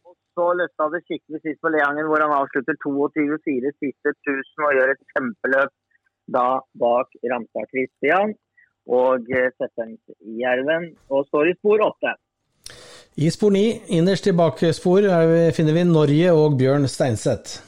[0.03, 4.75] Og så løsna det skikkelig sist på Leangen, hvor han avslutter 22-4 siste 1000 og
[4.79, 5.73] gjør et kjempeløp
[6.33, 6.47] da
[6.79, 8.35] bak Ramstad Christian
[8.87, 12.13] og eh, Settensjerven og står i spor åtte.
[13.15, 13.59] I spor 9,
[13.93, 15.05] innerst i bakspor,
[15.53, 17.59] finner vi Norge og Bjørn Steinseth.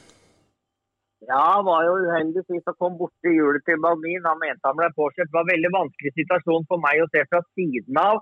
[1.29, 4.25] Ja, var jo uheldig sist og kom borti hjulet til Balmin.
[4.25, 5.29] Han mente han ble påkjørt.
[5.29, 8.17] Det var en veldig vanskelig situasjon for meg å se fra siden av.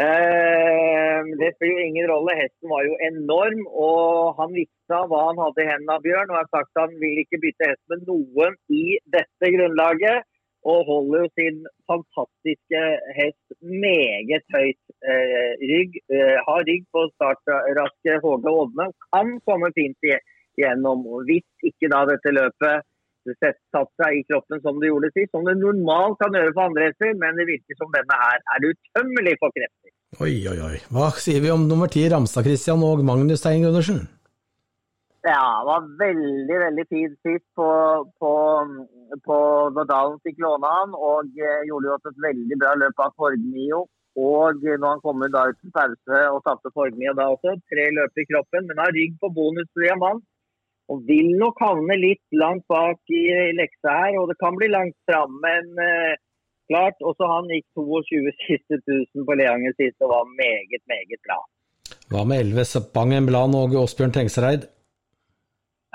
[0.00, 2.38] Eh, det spiller jo ingen rolle.
[2.40, 6.32] Hesten var jo enorm, og han visste hva han hadde i hendene av Bjørn.
[6.32, 8.84] Og har sagt at han vil ikke bytte hest med noen i
[9.18, 10.27] dette grunnlaget
[10.66, 12.82] og holder sin fantastiske
[13.18, 13.46] hest
[13.84, 15.98] meget høyt eh, rygg.
[16.10, 18.90] Eh, har rygg på startraske Håge Odne.
[19.14, 21.06] Kan komme fint igjennom.
[21.28, 22.86] Hvis ikke da dette løpet
[23.36, 26.88] satt seg i kroppen som det gjorde sist, som det normalt kan gjøre for andre
[26.88, 29.92] hester, men det virker som denne her er utømmelig for krefter.
[30.24, 30.76] Oi, oi, oi.
[30.94, 34.06] Hva sier vi om nummer ti, Ramstad Christian og Magnus Stein Gundersen?
[35.26, 37.68] Ja, det var veldig veldig tid sist på,
[38.22, 38.32] på,
[39.26, 39.38] på
[39.90, 40.94] Dalen fikk låne han.
[40.94, 43.86] Og eh, gjorde jo et veldig bra løp av Forgnio.
[44.18, 48.18] Og når han kommer da ut til pause og tapte Forgnio da også, tre løp
[48.18, 50.24] i kroppen, men har rygg på bonus diamant.
[50.88, 53.22] Og vil nok havne litt langt bak i
[53.58, 55.34] leksa her, og det kan bli langt fram.
[55.42, 56.14] Men eh,
[56.70, 61.42] klart, også han gikk 22 siste 1000 på Leanger sist og var meget, meget bra.
[62.08, 64.68] Hva med 11 Spangen Blan og Åsbjørn Tengsreid?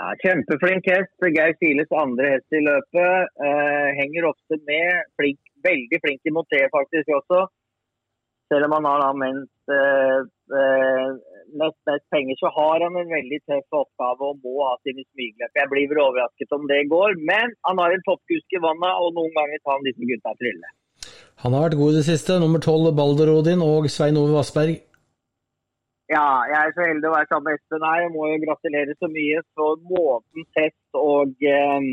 [0.01, 1.13] Ja, Kjempeflink hest.
[1.21, 3.33] Geir Siles andre hest i løpet.
[3.47, 5.03] Eh, henger ofte med.
[5.19, 7.45] Flink, veldig flink i moté faktisk også.
[8.51, 10.19] Selv om han har da mest, eh,
[10.59, 11.09] eh,
[11.61, 15.61] mest, mest, penger, så har han en veldig tøff oppgave og må ha sine smygløp.
[15.61, 19.13] Jeg blir vel overrasket om det går, men han har en toppkusk i vannet, og
[19.17, 20.73] noen ganger tar han disse gutta trille.
[21.45, 22.39] Han har vært god i det siste.
[22.41, 24.81] Nummer tolv Balder Odin og Svein Ove Vassberg.
[26.11, 28.01] Ja, jeg er så heldig å være sammen med Espen her.
[28.03, 31.87] Jeg må jo gratulere så mye for månedens test og, ehm,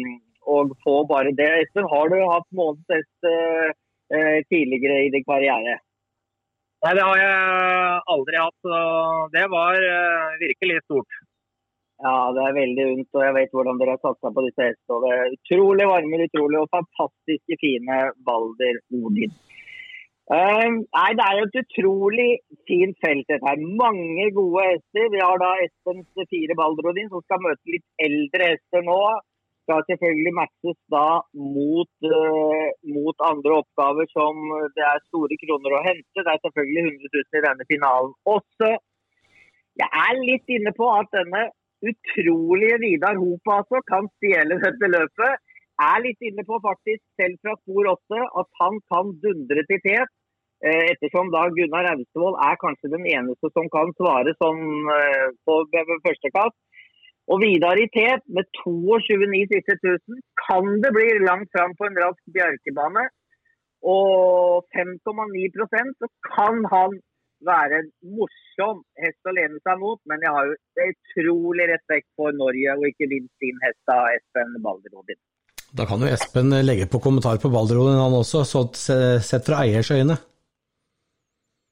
[0.50, 1.50] og, få bare det.
[1.62, 5.78] Espen, har du hatt månedens test uh, tidligere i din karriere?
[6.82, 8.58] Nei, det har jeg aldri hatt.
[8.66, 8.78] Så
[9.36, 9.78] det var
[10.42, 11.20] virkelig stort.
[12.00, 15.00] Ja, det er veldig unnt, og jeg vet hvordan dere har satsa på disse hestene.
[15.04, 19.34] Det utrolig varme, utrolig og fantastiske fine Balder Odin.
[20.30, 22.30] Um, nei, Det er jo et utrolig
[22.68, 23.26] fint felt.
[23.26, 23.58] dette her.
[23.82, 25.08] Mange gode hester.
[25.14, 29.00] Vi har da Espens fire Baldrodin som skal møte litt eldre hester nå.
[29.66, 34.38] Skal selvfølgelig matches da mot, uh, mot, andre oppgaver som
[34.76, 36.22] det er store kroner å hente.
[36.22, 38.70] Det er selvfølgelig 100 000 i denne finalen også.
[39.82, 41.42] Jeg er litt inne på at denne
[41.90, 45.42] utrolige Vidar Hop altså, kan stjele dette løpet.
[45.80, 49.80] Jeg Er litt inne på faktisk, selv fra spor 8, at han kan dundre til
[49.86, 50.10] tet.
[50.60, 54.60] Eh, ettersom da Gunnar Austevoll er kanskje den eneste som kan svare sånn
[55.48, 55.62] på
[56.04, 56.58] første kast.
[57.30, 61.98] Og Vidar i tet med 22,9 siste 1000 kan det bli langt fram på en
[62.02, 63.06] rask bjerkebane.
[63.86, 66.98] Og 5,9% så kan han
[67.46, 70.00] være en morsom hest å lene seg mot.
[70.10, 74.58] Men jeg har jo utrolig respekt for Norge, og ikke minst din hest av Espen
[74.64, 75.20] Balderodin.
[75.76, 78.42] Da kan jo Espen legge på kommentar på Balderodin, han også,
[78.74, 80.18] sett fra eiers øyne.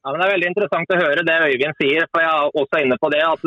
[0.09, 2.07] Ja, men Det er veldig interessant å høre det Øyvind sier.
[2.09, 3.43] for Jeg er også inne på det at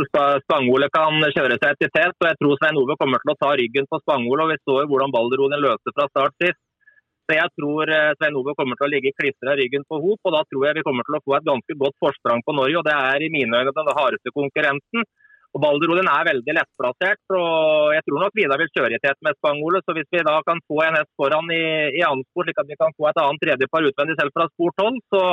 [0.45, 2.13] Spangole kan kjøre seg til tet.
[2.21, 4.45] Jeg tror Svein Ove kommer til å ta ryggen på Spangole.
[4.45, 6.61] og Vi så jo hvordan Balderoden løste fra start sist.
[7.25, 10.21] Så Jeg tror eh, Svein Ove kommer til å ligge klistra ryggen på hop.
[10.21, 12.77] og Da tror jeg vi kommer til å få et ganske godt forsprang på Norge.
[12.77, 15.01] og Det er i mine øyne den hardeste konkurrenten.
[15.57, 17.25] Og Balderoden er veldig lettplassert.
[17.41, 19.81] og Jeg tror nok Vidar vil kjøre i tet med Spangole.
[19.81, 21.65] Så hvis vi da kan få en hest foran i,
[21.97, 24.69] i annen spor, slik at vi kan få et annet tredjepar utvendig selv fra spor
[24.77, 25.23] 12, så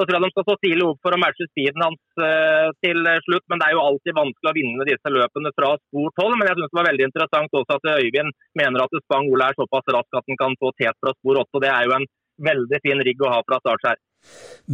[0.00, 3.10] så tror jeg de skal stå tidlig opp for å matche speeden hans uh, til
[3.26, 3.44] slutt.
[3.52, 6.38] Men det er jo alltid vanskelig å vinne disse løpene fra spor 12.
[6.40, 9.58] Men jeg syns det var veldig interessant også at Øyvind mener at Spang Ole er
[9.60, 11.52] såpass rask at han kan få tet fra spor 8.
[11.52, 12.08] og Det er jo en
[12.40, 14.00] veldig fin rigg å ha fra start her.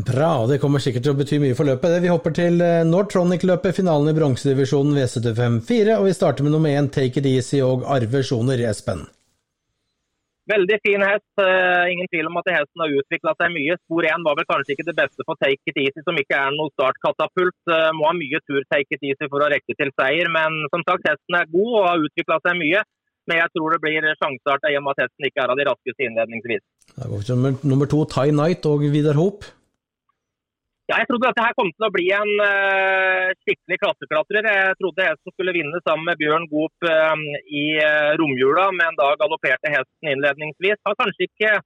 [0.06, 1.98] Bra, det kommer sikkert til å bety mye for løpet.
[2.02, 5.98] Vi hopper til eh, Nortronic-løpet, finalen i bronsedivisjonen V75-4.
[5.98, 9.06] Og vi starter med nummer én Take It Easy og Arve Sjoner, Espen.
[10.46, 11.26] Veldig fin hest.
[11.40, 13.74] Uh, ingen tvil om at hesten har utvikla seg mye.
[13.82, 16.54] Spor 1 var vel kanskje ikke det beste for Take It Easy, som ikke er
[16.54, 17.58] noe startkatapult.
[17.66, 20.30] Uh, må ha mye tur Take It Easy for å rekke til seier.
[20.30, 22.84] Men som sagt, hesten er god og har utvikla seg mye.
[23.26, 25.66] Men jeg tror det blir sjansestart i og med at hesten ikke er av de
[25.66, 26.62] raskeste innledningsvis.
[26.94, 29.50] Det går til nummer to, Tie Night og Vidar Hope.
[30.86, 34.46] Ja, jeg trodde dette her kom til å bli en uh, skikkelig klasseklatrer.
[34.46, 39.08] Jeg trodde hesten skulle vinne sammen med Bjørn Goop uh, i uh, romjula, men da
[39.18, 40.78] galopperte hesten innledningsvis.
[40.86, 41.56] Har kanskje ikke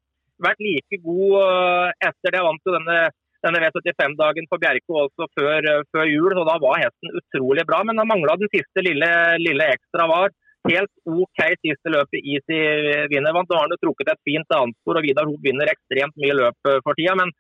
[0.40, 2.40] vært like god etter det.
[2.46, 2.96] Vant jo denne,
[3.44, 7.82] denne V75-dagen på Bjerke også før, før, jul, så da var hesten utrolig bra.
[7.84, 9.12] Men han mangla den siste lille,
[9.44, 10.32] lille ekstra var.
[10.64, 12.64] Helt OK siste løpet Easy
[13.12, 13.36] vinner.
[13.36, 16.72] Nå har han jo trukket et fint annetspor, og Vidar Hoop vinner ekstremt mye løp
[16.88, 17.20] for tida.
[17.20, 17.36] men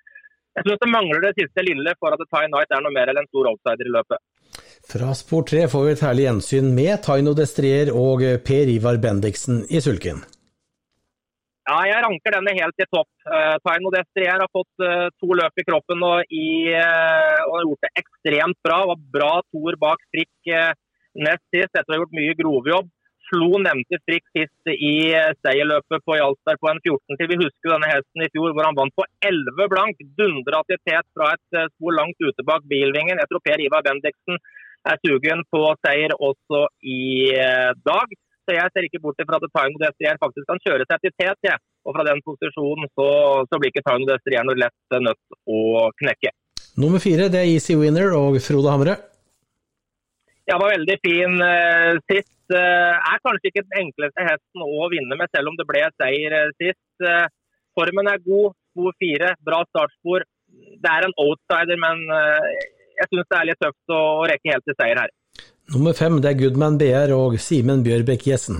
[0.58, 3.22] jeg synes det mangler det siste lille for at Ty Knight er noe mer enn
[3.22, 4.22] en stor outsider i løpet.
[4.90, 9.62] Fra spor tre får vi et herlig gjensyn med Taino Destrier og Per Ivar Bendiksen
[9.70, 10.24] i sulken.
[11.70, 13.10] Ja, jeg ranker denne helt i topp.
[13.28, 17.66] Uh, Taino Destrier har fått uh, to løp i kroppen og, i, uh, og, har
[17.68, 18.78] gjort det ekstremt bra.
[18.90, 20.54] Var bra toer bak strikk
[21.20, 22.90] nest sist etter å ha gjort mye grovjobb
[23.30, 27.30] slo nevnte Frikk sist i eh, seierløpet på Jalsberg på en 14 til.
[27.30, 30.02] Vi husker denne hesten i fjor hvor han vant på 11 blank.
[30.18, 33.20] Dundra til tet fra et eh, spor langt ute bak bilvingen.
[33.22, 34.40] Jeg tror Per Ivar Bendiksen
[34.90, 38.18] er sugen på seier også i eh, dag.
[38.48, 41.38] Så jeg ser ikke bort fra at Taino Destrier faktisk kan kjøre seg til tet.
[41.46, 41.58] Ja.
[41.86, 43.08] Og fra den posisjonen så,
[43.46, 46.34] så blir ikke Taino Destrier noe lett nødt å knekke.
[46.80, 48.96] Nummer fire det er Easy Winner og Frode Hamre.
[50.50, 52.32] Ja, var veldig fin uh, sist.
[52.50, 56.34] Uh, er kanskje ikke den enkleste hesten å vinne med, selv om det ble seier
[56.34, 56.82] uh, sist.
[56.98, 57.28] Uh,
[57.78, 60.26] formen er god, spor fire, bra startspor.
[60.50, 64.74] Det er en outsider, men jeg syns det er litt tøft å, rekke helt til
[64.74, 65.12] seier her.
[65.70, 68.58] Nummer fem det er Goodman BR og Simen Bjørbekk Jessen.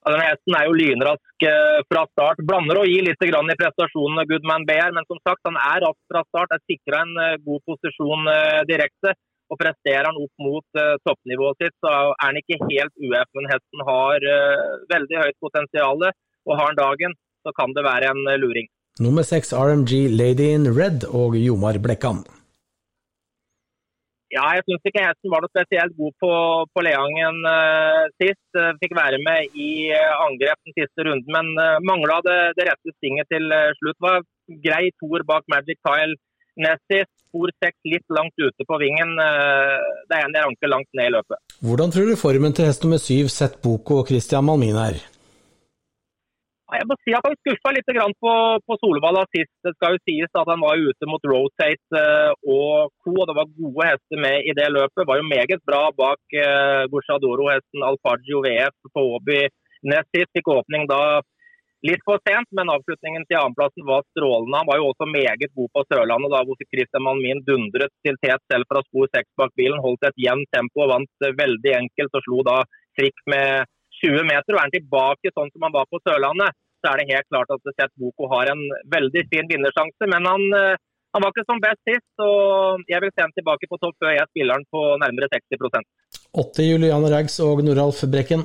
[0.00, 1.46] Ja, denne hesten er jo lynrask
[1.92, 2.40] fra start.
[2.48, 6.24] Blander og gir litt i prestasjonene Goodman BR, men som sagt, han er rask fra
[6.30, 6.56] start.
[6.56, 7.12] Er sikra en
[7.44, 8.32] god posisjon
[8.72, 9.12] direkte.
[9.50, 13.30] Og presterer han opp mot uh, toppnivået sitt, så er han ikke helt UF.
[13.34, 16.04] Men hesten har uh, veldig høyt potensial,
[16.46, 18.70] og har han dagen, så kan det være en uh, luring.
[19.02, 22.22] Nummer seks RMG Lady in Red og Jomar Blekkan.
[24.30, 26.32] Ja, jeg syns ikke hesten var noe spesielt god på,
[26.70, 28.60] på Leangen uh, sist.
[28.78, 33.26] Fikk være med i angrep den siste runden, men uh, mangla det, det, rette stinget
[33.34, 33.98] til slutt.
[34.06, 34.22] Var
[34.62, 36.14] grei toer bak Magic Tile
[36.62, 39.16] nest sist spor seks litt langt ute på vingen.
[39.16, 39.30] det
[40.10, 41.38] det er en ranker langt ned i løpet.
[41.62, 44.98] Hvordan tror du formen til hest nummer syv, Sett Boko og Christian Malmin er?
[46.70, 47.88] Jeg må si at Han skuffa litt
[48.22, 48.32] på,
[48.66, 49.50] på Solvalla sist.
[49.66, 53.14] Det skal jo sies at han var ute mot Rotate eh, og co.
[53.16, 55.06] og Det var gode hester med i det løpet.
[55.08, 59.40] Var jo meget bra bak uh, Gucciadoro-hesten Alfagio VF på Åby
[59.90, 60.30] nest sist.
[60.36, 61.02] Fikk åpning da
[61.88, 64.58] Litt for sent, men avslutningen til annenplassen var strålende.
[64.60, 68.42] Han var jo også meget god på Sørlandet, da hvor Christian Malmin dundret til tet
[68.52, 69.80] selv fra spor seks bak bilen.
[69.80, 72.58] Holdt et jevnt tempo og vant veldig enkelt og slo da
[73.00, 73.70] trikk med
[74.02, 74.52] 20 meter.
[74.52, 77.56] Og er han tilbake sånn som han var på Sørlandet, så er det helt klart
[77.56, 78.62] at Seth Boko har en
[78.92, 80.12] veldig fin vinnersjanse.
[80.12, 80.76] Men han, eh,
[81.16, 84.16] han var ikke som best sist, og jeg vil se ham tilbake på topp før
[84.18, 85.88] jeg spiller han på nærmere 60%
[86.40, 88.44] Åtte Juliane Rags og Noralf Brekken.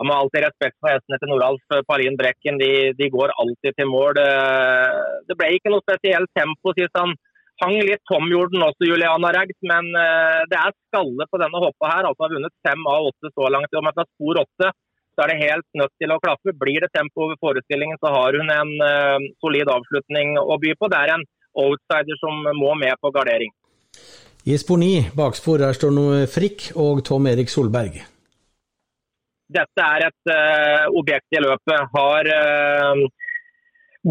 [0.00, 2.56] Man må alltid respekt for hestene til Noralf Parin Brekken.
[2.58, 4.18] De, de, går alltid til mål.
[5.28, 7.12] Det ble ikke noe spesielt tempo sist han
[7.62, 9.58] hang litt tom, gjorde den også, Juliana Rags.
[9.66, 12.08] Men eh, det er skalle på denne hoppa her.
[12.08, 13.76] Altså har vunnet fem av åtte så langt.
[13.76, 14.72] Og fra spor åtte
[15.12, 16.56] så er det helt nødt til å klaffe.
[16.56, 20.88] Blir det tempo over forestillingen, så har hun en uh, solid avslutning å by på.
[20.88, 21.26] Det er en
[21.60, 23.52] outsider som må med på gardering.
[24.48, 28.00] I spor ni, bakspor her står nå Frikk og Tom Erik Solberg.
[29.52, 31.86] Dette er et uh, objekt i løpet.
[31.94, 33.04] Har uh,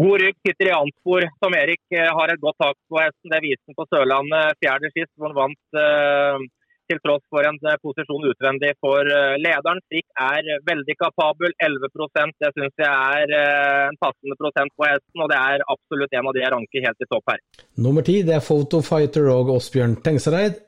[0.02, 1.28] god rygg, sitter i annetspor.
[1.42, 3.32] som Erik uh, har et godt tak på hesten.
[3.34, 6.50] Det viste han på Sørlandet fjerde sist, hvor han vant
[6.90, 9.06] til tross for en posisjon utvendig for
[9.40, 9.78] lederen.
[9.88, 13.32] Frikk er veldig kapabel, 11% Det syns jeg er
[13.86, 17.06] en passende prosent på hesten, og det er absolutt en av de jeg ranker helt
[17.06, 17.40] i topp her.
[17.86, 20.60] Nummer ti det er Photofighter og Åsbjørn Tengsereid.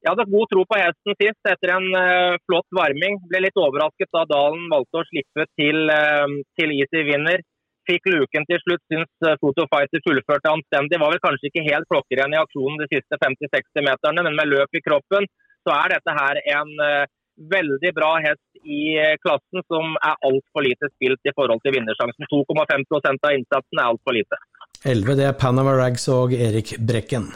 [0.00, 3.18] Jeg hadde god tro på hesten sist etter en uh, flott varming.
[3.28, 7.44] Ble litt overrasket da Dalen valgte å slippe til, uh, til Easy Winner
[7.90, 8.82] fikk luken til slutt.
[8.88, 11.00] Syns Photo Fotofighter fullførte anstendig.
[11.00, 14.78] Var vel kanskje ikke helt klokkeren i aksjonen de siste 50-60 meterne, men med løp
[14.78, 15.28] i kroppen
[15.66, 17.10] så er dette her en uh,
[17.52, 22.30] veldig bra hest i uh, klassen som er altfor lite spilt i forhold til vinnersjansen.
[22.32, 24.40] 2,5% av innsatsen er altfor lite.
[24.80, 27.28] 11 det er Panama Rags og Erik Brekken.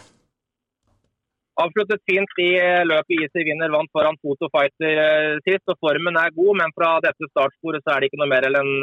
[1.63, 2.51] Avsluttet fint i
[2.89, 3.15] løpet.
[3.15, 6.59] Easy vinner vant foran Fotofighter sist, og formen er god.
[6.63, 8.75] Men fra dette startsporet så er det ikke noe mer enn en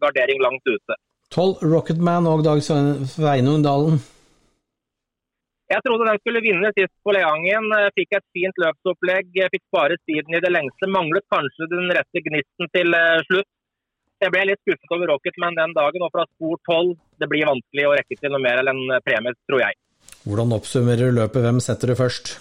[0.00, 0.98] gardering langt ute.
[1.34, 4.00] 12 Rocketman og Dag Sveinung Dalen.
[5.72, 7.72] Jeg trodde den skulle vinne sist på Leangen.
[7.96, 9.30] Fikk et fint løpsopplegg.
[9.54, 10.90] Fikk bare speeden i det lengste.
[10.92, 13.48] Manglet kanskje den rette gnisten til eh, slutt.
[14.22, 17.88] Jeg ble litt skuffet over Rocketman den dagen, og fra spor 12 det blir vanskelig
[17.88, 19.80] å rekke til noe mer enn en premie, tror jeg.
[20.24, 21.42] Hvordan oppsummerer du løpet?
[21.44, 22.36] Hvem setter du først?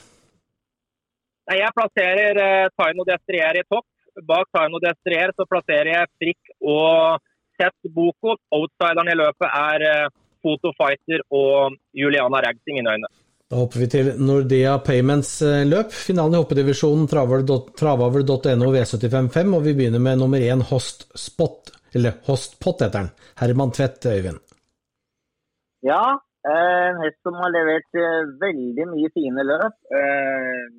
[1.52, 3.88] Jeg plasserer eh, Taino Destrier i topp.
[4.24, 7.19] Bak Taino Destrier så plasserer jeg Frikk og
[7.60, 8.38] sett Boko.
[8.56, 13.12] Outsideren i løpet er eh, Foto Fighter og Juliana Rags i mine øyne.
[13.52, 15.91] Da hopper vi til Nordea Payments eh, løp.
[15.91, 22.82] Finalen i hoppedivisjonen travavel.no V755, og vi begynner med nummer én Host Spot, eller Hostpot
[22.82, 23.12] heter den.
[23.43, 24.39] Herman Tvedt, Øyvind.
[25.84, 26.15] Ja,
[26.51, 29.77] en hest som har levert eh, veldig mye fine løp.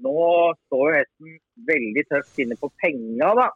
[0.05, 0.27] Nå
[0.67, 1.39] står jo hesten
[1.71, 3.49] veldig tøft inne på penga, da.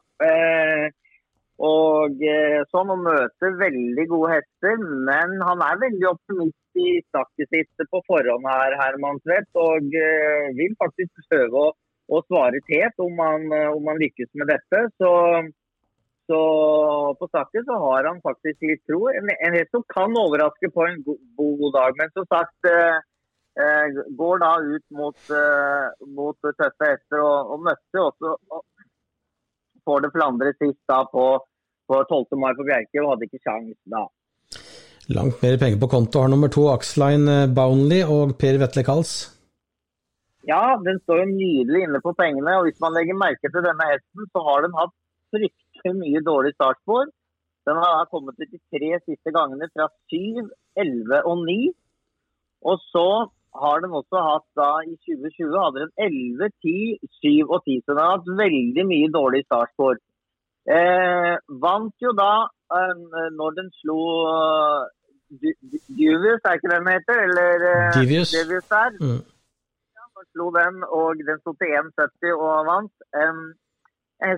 [1.59, 7.51] Og eh, sånn å møte veldig gode hester, men han er veldig optimist i snakket
[7.51, 9.51] sitt på forhånd her, Herman Tvedt.
[9.59, 11.73] Og eh, vil faktisk prøve å,
[12.14, 14.85] å svare tet om eh, om han, lykkes med dette.
[15.03, 15.11] Så,
[16.29, 16.41] så
[17.21, 19.07] på saken så har han faktisk litt tro.
[19.09, 21.97] En, en hest som kan overraske på en god, god dag.
[22.01, 25.87] Men som sagt eh, går da ut mot, eh,
[26.19, 28.35] mot tøffe hester og, og møtte også
[29.88, 31.25] får det Flandre sist da på,
[31.88, 32.37] på 12.
[32.43, 34.05] mai på Bjerke, og hadde ikke sjans da.
[35.17, 39.14] Langt mer penger på konto har nummer to Axline Bounley og Per Vetle Kals.
[40.49, 42.59] Ja, den står jo nydelig inne på pengene.
[42.59, 44.95] og Hvis man legger merke til denne hesten, så har den hatt
[45.33, 45.58] fryktelig
[45.97, 47.09] mye dårlig startspor.
[47.69, 51.59] Den har kommet ut de tre siste gangene fra 7, 11 og 9.
[52.69, 53.09] Og så
[53.62, 56.77] har den også hatt da i 2020 hadde den 11, 10,
[57.23, 57.81] 7 og 10.
[57.85, 59.99] Så den har hatt veldig mye dårlig startspor.
[60.79, 62.33] Eh, vant jo da
[62.77, 62.95] eh,
[63.38, 64.85] når den slo uh,
[65.99, 67.17] Duvius, er ikke den heter?
[67.27, 68.31] Eller eh, Divius.
[68.37, 68.91] Divius der.
[69.05, 69.21] Mm.
[69.97, 72.95] Ja, slo den, og den sto til 1,70 og vant.
[73.21, 73.41] Eh,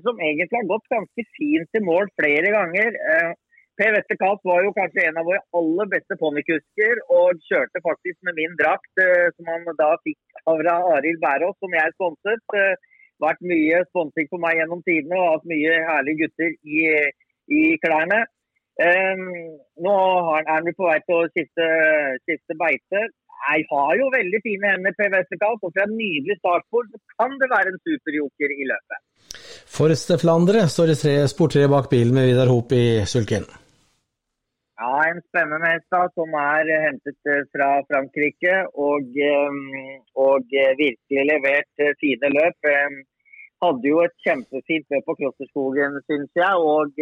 [0.05, 2.99] som egentlig har gått ganske fint i mål flere ganger.
[3.01, 3.33] Uh,
[3.81, 8.19] Per Wester Kalt var jo kanskje en av våre aller beste ponnikusker, og kjørte faktisk
[8.29, 10.61] med min drakt, eh, som han da fikk av
[10.97, 12.57] Arild Bærås, som jeg sponset.
[12.61, 12.75] Eh,
[13.25, 16.85] vært mye sponsing for meg gjennom tidene og hatt mye herlige gutter i,
[17.57, 18.21] i klærne.
[18.81, 19.97] Nå
[20.37, 21.67] er han på vei til å skifte,
[22.25, 23.03] skifte beite.
[23.41, 27.39] Jeg har jo veldig fine hender, Per Westerkalt, og fra en nydelig startspor så kan
[27.41, 29.01] det være en superjoker i løpet.
[29.79, 33.49] Forreste Flandre står det tre spor tre bak bilen med Vidar Hop i sulken.
[34.81, 38.55] Ja, en spennende hest da, som er hentet eh, fra Frankrike
[38.87, 39.59] og, eh,
[40.25, 42.71] og eh, virkelig levert fine løp.
[43.61, 46.97] Hadde jo et kjempefint løp på Klosterskogen, syns jeg, og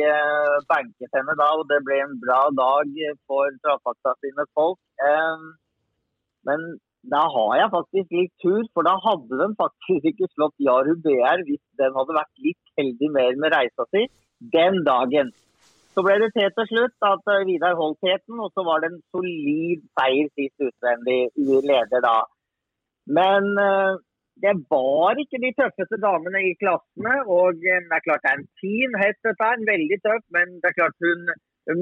[0.73, 1.53] banket henne da.
[1.55, 2.99] og Det ble en bra dag
[3.31, 4.81] for Trafakta sine folk.
[6.49, 6.65] Men
[7.13, 11.45] da har jeg faktisk litt tur, for da hadde den faktisk ikke slått Jaru BR
[11.49, 14.09] hvis den hadde vært litt heldig mer med reisa si
[14.57, 15.31] den dagen.
[15.95, 18.93] Så ble det til til slutt at eh, Vidar holdt teten, og så var det
[18.93, 21.21] en solid seier sist utvendig
[21.71, 22.19] leder da.
[23.19, 23.97] Men uh,
[24.45, 27.17] det var ikke de tøffeste damene i klassene.
[27.27, 30.55] Og uh, det er klart det er en fin hest, dette er veldig tøff, men
[30.61, 31.27] det er klart hun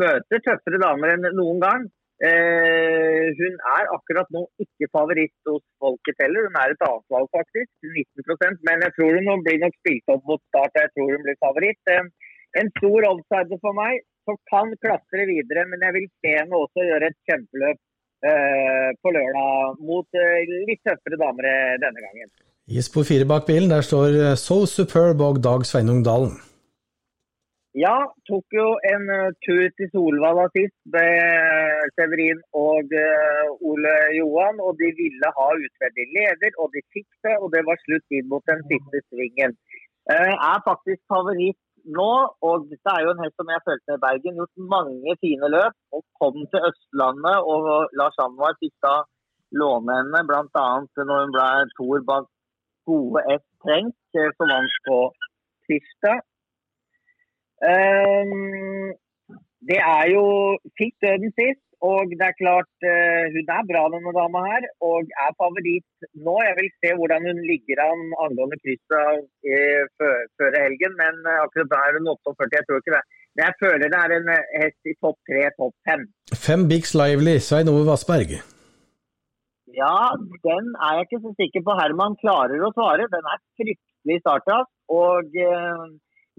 [0.01, 1.85] møter tøffere damer enn noen gang.
[2.17, 6.47] Uh, hun er akkurat nå ikke favoritt hos folket heller.
[6.49, 7.69] Hun er et annet valg, faktisk.
[7.85, 10.81] 19 Men jeg tror hun blir nok spilt opp mot start.
[10.81, 11.93] Jeg tror hun blir favoritt.
[12.61, 15.69] en stor outsider for meg, som kan klatre videre.
[15.69, 17.79] Men jeg vil se henne også gjøre et kjempeløp
[18.31, 21.53] eh, på lørdag mot uh, litt tøffere damer
[21.85, 22.33] denne gangen.
[22.67, 26.33] I spor fire bak bilen der står So Superb og Dag Sveinung Dalen.
[27.77, 34.63] Ja, tok jo en uh, tur til Solvalla sist med Severin og uh, Ole Johan.
[34.67, 37.35] Og de ville ha utvendig leder, og de fikk det.
[37.43, 39.53] Og det var slutt inn mot den siste svingen.
[40.09, 41.61] Uh, er faktisk favoritt
[41.99, 42.13] nå,
[42.49, 44.39] og dette er jo en hest som jeg følte med Bergen.
[44.41, 45.77] Gjort mange fine løp.
[45.93, 48.95] Og kom til Østlandet, og Lars Anwar fikk da
[49.61, 50.65] låne henne, bl.a.
[50.97, 52.33] når hun ble toer bak
[52.89, 55.03] gode S Trengt, som vant på
[55.69, 56.25] tirsdag.
[57.65, 58.93] Um,
[59.65, 60.25] det er jo
[60.77, 64.67] Fikk døden sist, og det er klart uh, hun er bra denne dama her.
[64.89, 66.37] Og er favoritt nå.
[66.49, 71.73] Jeg vil se hvordan hun ligger an angående krysset uh, før, helgen, men uh, akkurat
[71.73, 72.53] da er hun 48.
[72.59, 73.05] Jeg tror ikke det.
[73.37, 74.31] Men jeg føler det er en
[74.61, 76.07] hest i topp tre, topp fem.
[76.47, 78.39] Fem Bix Lively, Svein Ove Vassberg.
[79.77, 79.97] Ja,
[80.49, 83.11] den er jeg ikke så sikker på Herman klarer å svare.
[83.13, 84.63] Den er fryktelig starta.
[84.89, 85.37] Og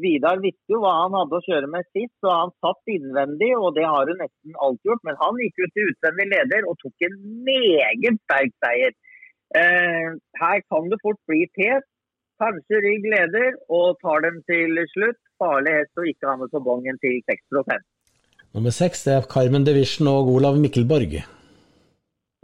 [0.04, 3.74] Vidar visste jo hva han hadde å kjøre med sist, så han satt innvendig, og
[3.78, 5.04] det har hun nesten alltid gjort.
[5.08, 7.16] Men han gikk ut til utvendig leder og tok en
[7.48, 8.98] meget sterk seier.
[9.58, 10.10] Eh,
[10.42, 11.88] her kan det fort bli tet.
[12.38, 15.18] Kanskje Rygg leder og tar dem til slutt.
[15.42, 17.82] Farlig hest å ikke ha med på bongen til 6
[18.54, 21.18] Nummer seks er Carmen Division og Olav Mikkelborg.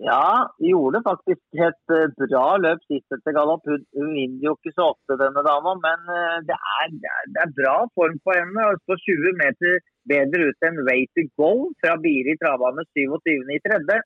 [0.04, 3.64] Ja, gjorde faktisk et eh, bra løp sist etter galopp.
[3.70, 6.90] Hun, vinner jo ikke så ofte, denne dama, men eh, det er,
[7.32, 8.66] det er, bra form på henne.
[8.68, 9.78] Hun står 20 meter
[10.12, 13.48] bedre ut enn Way to Go fra Biri travbane 27.
[13.56, 14.02] i tredje.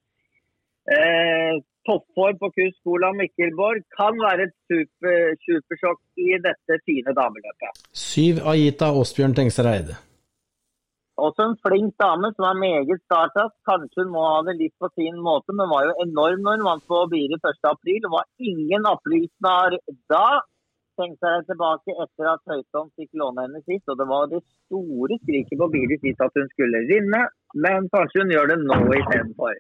[0.97, 7.85] Eh, Toppform på kusk Olav Mikkelborg kan være et super, supersjokk i dette fine dameløpet.
[7.95, 9.95] Syv Aita Åsbjørn Tengsereid.
[11.17, 13.47] Også en flink dame som er meget starta.
[13.69, 16.67] Kanskje hun må ha det litt på sin måte, men var jo enorm når hun
[16.67, 18.03] vant på Biri 1.4.
[18.03, 19.79] Det var ingen aprilsnarr
[20.13, 20.27] da.
[20.97, 25.17] Tenkte seg tilbake etter at Høyton fikk låne henne sist, og det var det store
[25.23, 27.23] skriket på Biri sist at hun skulle vinne.
[27.65, 29.57] Men kanskje hun gjør det nå istedenfor.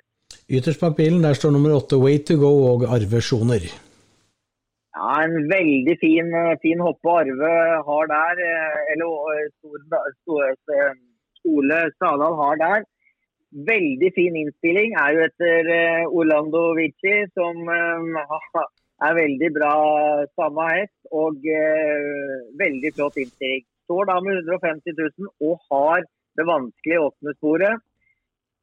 [0.47, 3.65] Ytterst bak bilen der står nummer åtte Way to go og Arve Sjoner.
[4.97, 6.29] Ja, En veldig fin,
[6.61, 7.53] fin hoppe Arve
[7.89, 8.45] har der.
[8.45, 10.97] Eh, eller stor, stor, stor,
[11.55, 12.85] Ole Stadal har der.
[13.67, 18.59] Veldig fin innstilling er jo etter uh, Orlando Vici, som uh,
[19.07, 19.73] er veldig bra
[20.35, 20.97] samme hest.
[21.15, 23.63] Og uh, veldig flott innstilling.
[23.87, 26.03] Står da med 150 000 og har
[26.37, 27.83] det vanskelige åpne sporet.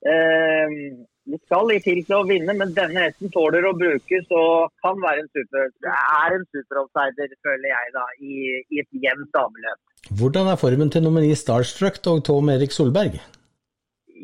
[0.04, 5.00] det skal litt til til å vinne, men denne hesten tåler å brukes og kan
[5.00, 8.34] være en super, er en superoffsider, føler jeg, da, i,
[8.68, 9.80] i et jevnt dameløp.
[10.12, 13.16] Hvordan er formen til nummer ni Starstruck og Tom Erik Solberg?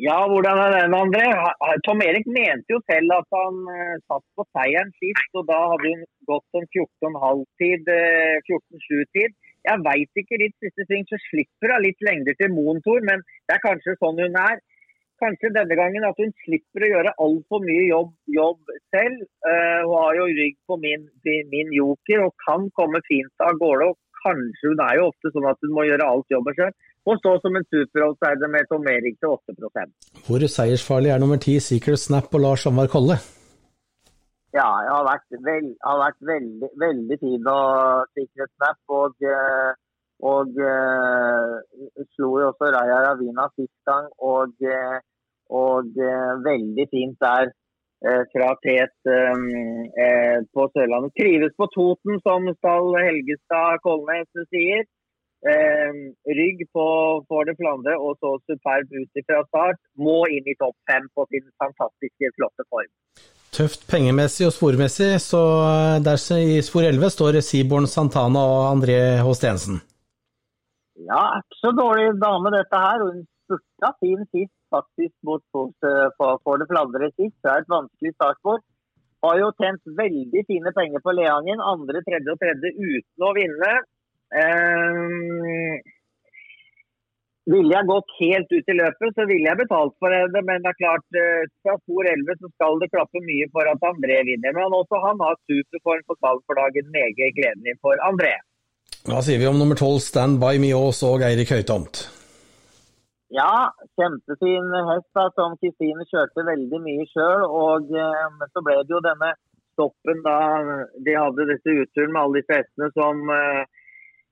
[0.07, 1.25] Ja, hvordan er den, André?
[1.87, 5.93] Tom Erik mente jo selv at han uh, satt på seieren sist, og da hadde
[5.93, 9.33] hun gått en 14,5-tid, uh, 14-7-tid.
[9.69, 13.57] Jeg veit ikke, litt siste sving så slipper hun litt lengder til Montor, men det
[13.57, 14.61] er kanskje sånn hun er.
[15.21, 19.25] Kanskje denne gangen at hun slipper å gjøre altfor mye jobb, jobb selv.
[19.49, 21.09] Uh, hun har jo rygg på min,
[21.57, 23.93] min joker og kan komme fint av gårde.
[23.93, 26.73] og kanskje Hun er jo ofte sånn at hun må gjøre alt jobben sjøl.
[27.09, 29.85] Og stå som en superoutsider med Tom Erik til 8
[30.27, 33.17] Hvor seiersfarlig er nummer ti Secret Snap og Lars Anvar Kolle?
[34.53, 37.61] Ja, jeg har vært, veld, har vært veldig, veldig fin å
[38.19, 38.81] Secret Snap.
[38.91, 39.71] Og, eh,
[40.27, 41.55] og uh,
[42.17, 44.11] slo jo også Raja Ravina sist gang.
[44.21, 44.99] Og, uh,
[45.63, 47.60] og uh, veldig fint der Eh,
[48.33, 49.45] fra Tet um,
[50.05, 51.13] eh, på Sørlandet.
[51.19, 54.87] Trives på Toten, som Stall Helgestad Kolnes sier.
[55.41, 55.93] Eh,
[56.37, 56.87] rygg på
[57.29, 59.81] for det Flandre og så superb ut fra start.
[59.97, 62.91] Må inn i topp fem på sin fantastiske, flotte form.
[63.51, 65.43] Tøft pengemessig og spormessig, så
[66.07, 69.81] der i spor 11 står Siborn Santana og André Håstensen.
[71.09, 73.03] Ja, ikke så dårlig dame dette her.
[73.03, 77.37] Hun spurta fin sist faktisk mot for det fladre sist.
[77.43, 78.61] Det er et vanskelig startspor.
[79.25, 83.73] Har jo tjent veldig fine penger på Leangen, andre, tredje og tredje uten å vinne.
[84.31, 85.81] Um,
[87.51, 90.43] ville jeg gått helt ut i løpet, så ville jeg betalt for det.
[90.47, 93.89] Men det er klart, eh, fra spor 11 så skal det klappe mye for at
[93.91, 94.55] André vinner.
[94.57, 96.93] Men også han har superform på salg for dagen.
[96.95, 98.37] Meget gledelig for André.
[99.09, 102.20] Hva sier vi om nummer 12 Stand By Me Aas og Eirik Høytomt?
[103.31, 107.47] Ja, kjempefin hest da, som Kristine kjørte veldig mye sjøl.
[107.95, 109.35] Eh, men så ble det jo denne
[109.75, 110.39] stoppen da
[111.07, 113.63] de hadde disse utturen med alle disse hestene som eh,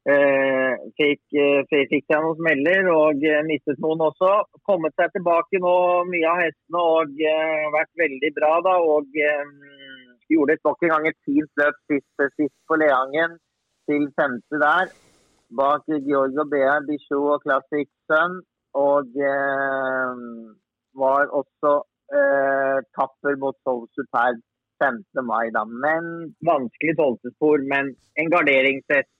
[0.08, 4.30] Eh, fikk, eh, fikk seg noen smeller og mistet noen også.
[4.64, 5.72] Kommet seg tilbake nå,
[6.08, 8.52] mye av hestene, og eh, vært veldig bra.
[8.64, 9.42] da, og eh,
[10.28, 13.38] Gjorde nok en gang et fint løp sist, sist på Leangen,
[13.88, 14.90] til femte der.
[15.56, 18.42] Bak Georg og Bea, Bichot og Classic Sun.
[18.76, 20.24] Og eh,
[20.98, 21.78] var også
[22.96, 24.38] tapper mot Soul Superb
[24.80, 25.02] 5.
[25.28, 25.64] mai, da.
[25.68, 29.12] Men vanskelig tolvtespor, men en garderingshest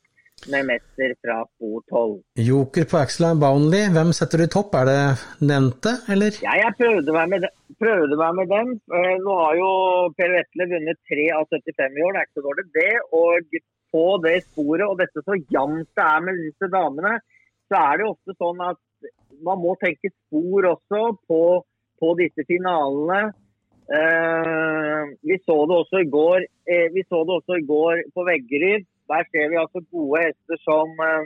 [0.47, 2.13] med mester fra spor 12.
[2.49, 4.77] Joker på Axeline Boundley, hvem setter du i topp?
[4.79, 5.01] Er det
[5.51, 6.39] nevnte, eller?
[6.45, 7.49] Ja, jeg prøvde meg med,
[7.83, 8.75] prøvde meg med den.
[8.99, 9.71] Eh, nå har jo
[10.19, 12.93] Per Vetle vunnet 3 av 75 i år, det er ikke så dårlig det.
[13.23, 13.59] Og
[13.97, 17.17] på det sporet, og dette så jevnt det er med disse damene,
[17.69, 18.81] så er det ofte sånn at
[19.45, 21.43] man må tenke spor også på,
[22.01, 23.33] på disse finalene.
[23.89, 28.27] Eh, vi så det også i går, eh, vi så det også i går på
[28.29, 28.85] Veggeryd.
[29.09, 31.25] Der ser vi altså gode hester som eh,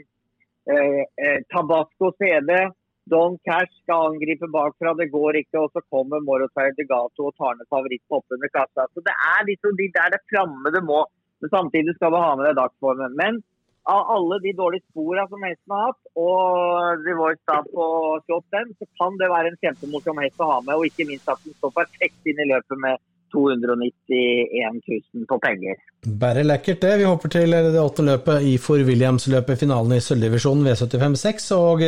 [0.71, 2.53] eh, eh Tabasco CD.
[3.11, 5.59] Don Cash skal angripe bakfra, det går ikke.
[5.65, 8.87] Og så kommer Morotai Degato og tar ned favoritten oppunder kassa.
[8.95, 11.01] Så det er liksom de der det framme det må.
[11.43, 13.19] Men samtidig skal du ha med deg dagsformen.
[13.19, 13.43] Men
[13.91, 17.87] av alle de dårlige sporene som hesten har hatt, og The Voice da på
[18.29, 20.77] 28, så kan det være en kjempemorsom hest å ha med.
[20.77, 23.03] Og ikke minst at den står perfekt inn i løpet med
[23.33, 25.83] 291 000 på penger.
[26.21, 26.97] Bare lekkert, det.
[27.01, 31.53] Vi hopper til det åtte løpet i For Williams-løpet, finalen i sølvdivisjonen V75-6.
[31.59, 31.87] Og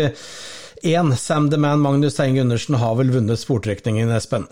[0.84, 4.48] én Sam the Man Magnus Tein Gundersen har vel vunnet sportrekningen, Espen?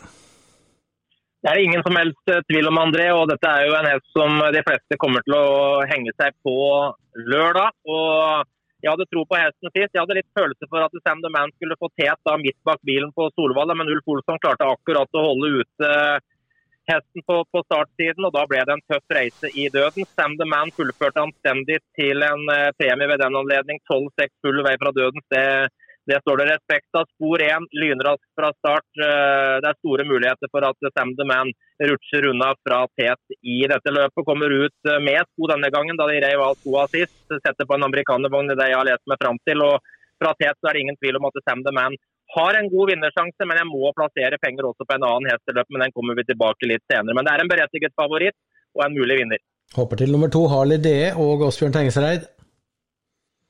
[1.43, 3.09] Det er ingen som helst eh, tvil om, André.
[3.11, 6.57] og Dette er jo en hest som de fleste kommer til å henge seg på
[7.18, 7.74] lørdag.
[7.90, 8.51] og
[8.82, 9.93] jeg hadde tro på hesten sist.
[9.95, 12.80] Jeg hadde litt følelse for at Sam the Man skulle få tet da midt bak
[12.86, 15.90] bilen på Solvalla, men Ulf Olsson klarte akkurat å holde ute
[16.90, 20.09] hesten på, på startsiden, og da ble det en tøff reise i døden.
[20.18, 22.43] Sam the Man fullførte anstendig til en
[22.78, 23.78] premie ved den anledning.
[23.86, 25.26] 12-6 full vei fra dødens.
[25.30, 25.47] Det,
[26.11, 27.09] det, står det respekt av.
[27.14, 28.88] Spor én, lynrask fra start.
[28.98, 33.62] Uh, det er store muligheter for at Sam the Man rutsjer unna fra tet i
[33.70, 34.26] dette løpet.
[34.28, 37.18] Kommer ut uh, med sko denne gangen, da de reiv av skoa sist.
[37.30, 39.62] Setter på en amerikanervogn i det jeg har lest meg fram til.
[39.68, 39.92] og
[40.22, 41.96] fra tet så er det ingen tvil om at Sam the Man
[42.32, 45.68] har en god vinnersjanse, men jeg må plassere penger også på en annen hesteløp.
[45.70, 47.16] Men den kommer vi tilbake litt senere.
[47.16, 48.38] Men det er en berettiget favoritt
[48.76, 49.42] og en mulig vinner.
[49.76, 52.24] Hopper til nummer to, Harley DE og Åsbjørn Tengesereid.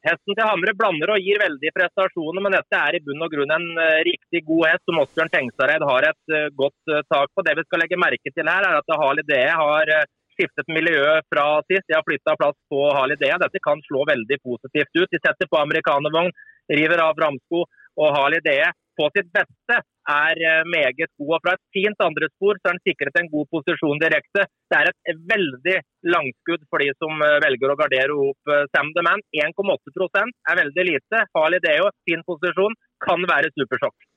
[0.02, 3.54] Hesten til Hamre blander og gir veldige prestasjoner, men dette er i bunn og grunn
[3.54, 7.44] en uh, riktig god hest som Åsbjørn Tengsareid har et uh, godt uh, tak på.
[7.46, 9.94] Det vi skal legge merke til her, er at Harley Dee har
[10.34, 11.86] skiftet miljø fra sist.
[11.86, 13.38] De har flytta plass på Harley Dee.
[13.44, 15.12] Dette kan slå veldig positivt ut.
[15.12, 16.34] De setter på amerikanervogn,
[16.72, 21.34] river av ramsko og Harley Dee på sitt beste er eh, meget god.
[21.36, 24.46] Og fra et fint andrespor så er han sikret en god posisjon direkte.
[24.70, 25.76] Det er et veldig
[26.14, 29.22] langskudd for de som eh, velger å gardere opp eh, Sam the Man.
[29.34, 31.26] 1,8 er veldig lite.
[31.36, 34.08] Harley DE, fin posisjon, kan være supersjokk.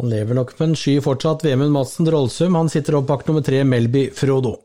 [0.00, 1.44] Han lever nok på en sky fortsatt.
[1.46, 4.56] Vemund Madsen Drolsum, han sitter opp bak nummer tre, Melby Frodo.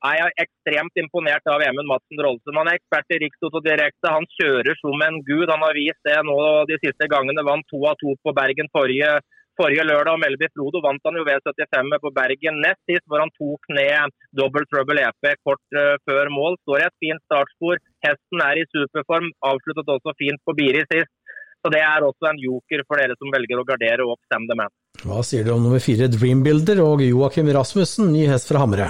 [0.00, 2.56] Jeg er ekstremt imponert av Emund Madsen Rollesen.
[2.56, 4.08] Han er ekspert i Rikstoto direkte.
[4.08, 5.44] Han kjører som en gud.
[5.52, 6.36] Han har vist det nå
[6.70, 7.44] de siste gangene.
[7.44, 9.10] Vant to av to på Bergen forrige,
[9.60, 10.16] forrige lørdag.
[10.22, 14.64] Melby Frodo vant han jo V75 på Bergen nest sist, hvor han tok ned Double
[14.70, 16.56] Trouble EP kort uh, før mål.
[16.64, 17.84] Står i et fint startspor.
[18.08, 19.28] Hesten er i superform.
[19.52, 21.12] Avsluttet også fint på Biri sist.
[21.60, 24.56] Så Det er også en joker for dere som velger å gardere opp Stem the
[24.56, 24.72] Man.
[25.04, 28.88] Hva sier du om nummer fire Dreambuilder og Joakim Rasmussen, ny hest fra Hamre?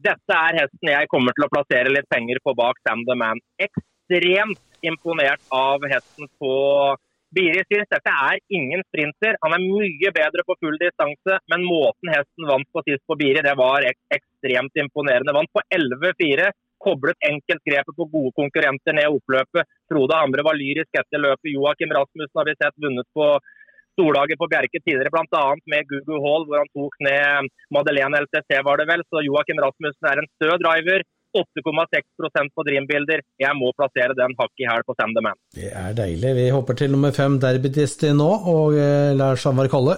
[0.00, 3.40] Dette er hesten jeg kommer til å plassere litt penger på bak Sam the Man.
[3.60, 6.54] Ekstremt imponert av hesten på
[7.36, 9.36] Biri synes Dette er ingen sprinter.
[9.44, 13.44] Han er mye bedre på full distanse, men måten hesten vant på sist på Biri,
[13.44, 15.36] det var ek ekstremt imponerende.
[15.36, 16.48] Vant på 11-4.
[16.80, 19.68] Koblet enkeltgrepet på gode konkurrenter ned oppløpet.
[19.92, 21.52] Frode Hamre var lyrisk etter løpet.
[21.52, 23.26] Joakim Rasmussen har vi sett vunnet på
[23.94, 25.46] stordager på Bjerke tidligere, bl.a.
[25.72, 29.06] med Gugu Hall, hvor han tok ned Madeleine LTC, var det vel.
[29.08, 31.06] Så Joakim Rasmussen er en stø driver.
[31.36, 33.22] 8,6% på Dreambilder.
[33.38, 36.34] Jeg må plassere den hakk i hæl på the Det er deilig.
[36.36, 39.96] Vi hopper til nummer fem, Derbydisti nå, og eh, Lars Anvar Kolle.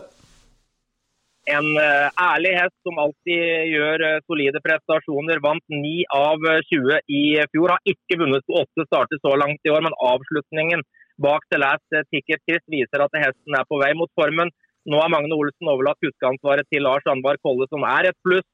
[1.51, 3.40] En uh, ærlig hest som alltid
[3.72, 5.40] gjør uh, solide prestasjoner.
[5.43, 6.38] Vant 9 av
[6.68, 7.72] 20 i fjor.
[7.74, 10.84] Har ikke vunnet på åtte starter så langt i år, men avslutningen
[11.20, 14.52] bak til Last Ticket Sist viser at hesten er på vei mot formen.
[14.88, 18.46] Nå har Magne Olsen overlatt huskeansvaret til Lars Anvar Kolle, som er et pluss.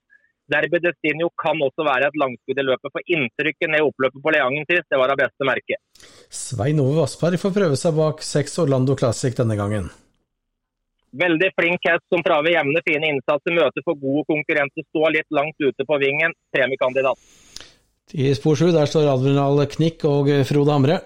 [0.49, 4.65] Derby Destinio kan også være et langskudd i løpet, for inntrykket ned oppløpet på Leangen
[4.69, 5.77] sist, det var av beste merke.
[6.33, 9.91] Svein Ove Vassberg får prøve seg bak seks Orlando Classic denne gangen.
[11.19, 15.57] Veldig flink hest som traver jevne, fine innsatser, møter for gode konkurrenter, står litt langt
[15.61, 16.35] ute på vingen.
[16.53, 17.21] Premiekandidat.
[18.17, 21.01] I spor sju der står Admiral Knikk og Frode Hamre.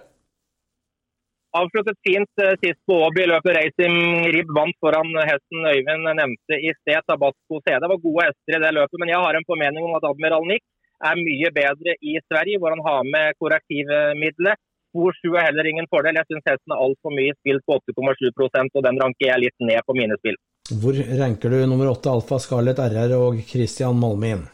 [1.52, 3.26] Avsluttet fint uh, sist på Åby.
[3.28, 3.96] Løpet Racing
[4.34, 7.74] Rib vant foran hesten Øyvind nevnte i sted, Tabasco C.
[7.76, 10.48] Det var gode hester i det løpet, men jeg har en formening om at Admiral
[10.48, 10.64] Nick
[11.10, 14.60] er mye bedre i Sverige, hvor han har med korrektivmiddelet.
[14.92, 16.18] Spor 7 er heller ingen fordel.
[16.20, 19.80] Jeg syns hesten er altfor mye spilt på 8,7 og den ranker jeg litt ned
[19.88, 20.40] på mine spill.
[20.80, 24.44] Hvor ranker du nummer åtte Alfa Scarlett RR og Christian Malmin?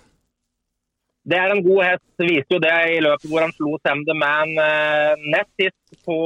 [1.28, 2.04] Det er en god hest.
[2.24, 6.16] Viste jo det i løpet hvor han slo Sam the Man eh, nett sist på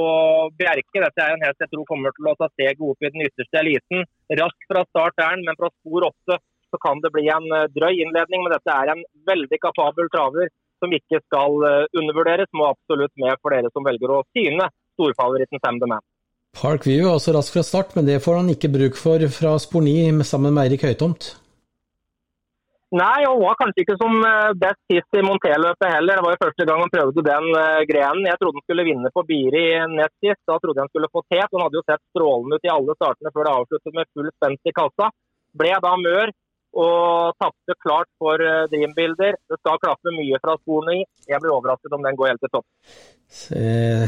[0.59, 1.03] Bjerke.
[1.03, 3.61] Dette er en hest jeg tror kommer til å ta steget opp i den ytterste
[3.63, 4.07] eliten.
[4.43, 6.39] Rask fra start er han, men fra spor åtte
[6.73, 8.47] så kan det bli en eh, drøy innledning.
[8.47, 12.53] Men dette er en veldig kapabel traver som ikke skal eh, undervurderes.
[12.55, 16.07] Må absolutt med for dere som velger å syne storfavoritten Sam the Man.
[16.53, 19.83] Park er også rask fra start, men det får han ikke bruk for fra spor
[19.83, 21.33] 9 sammen med Eirik Høytomt.
[22.93, 26.19] Nei, og var kanskje ikke som eh, best sist i monterløpet heller.
[26.19, 27.49] Det var jo første gang han prøvde den
[27.89, 28.29] grenen.
[28.29, 29.65] Jeg trodde han skulle vinne på Biri
[29.95, 30.43] nest sist.
[30.49, 31.49] Da trodde jeg han skulle få tet.
[31.49, 34.69] Han hadde jo sett strålende ut i alle startene før det avsluttet med full spent
[34.69, 35.09] i kassa.
[35.57, 36.33] Ble da mør,
[36.73, 39.37] og tapte klart for uh, Dreambilder.
[39.37, 41.05] Det skal klappe mye fra sporene i.
[41.29, 42.67] Jeg blir overrasket om den går helt til topp.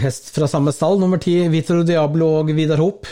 [0.05, 3.09] Hest fra samme stall, nummer ti, Vitro Diablo og Vidar Hop.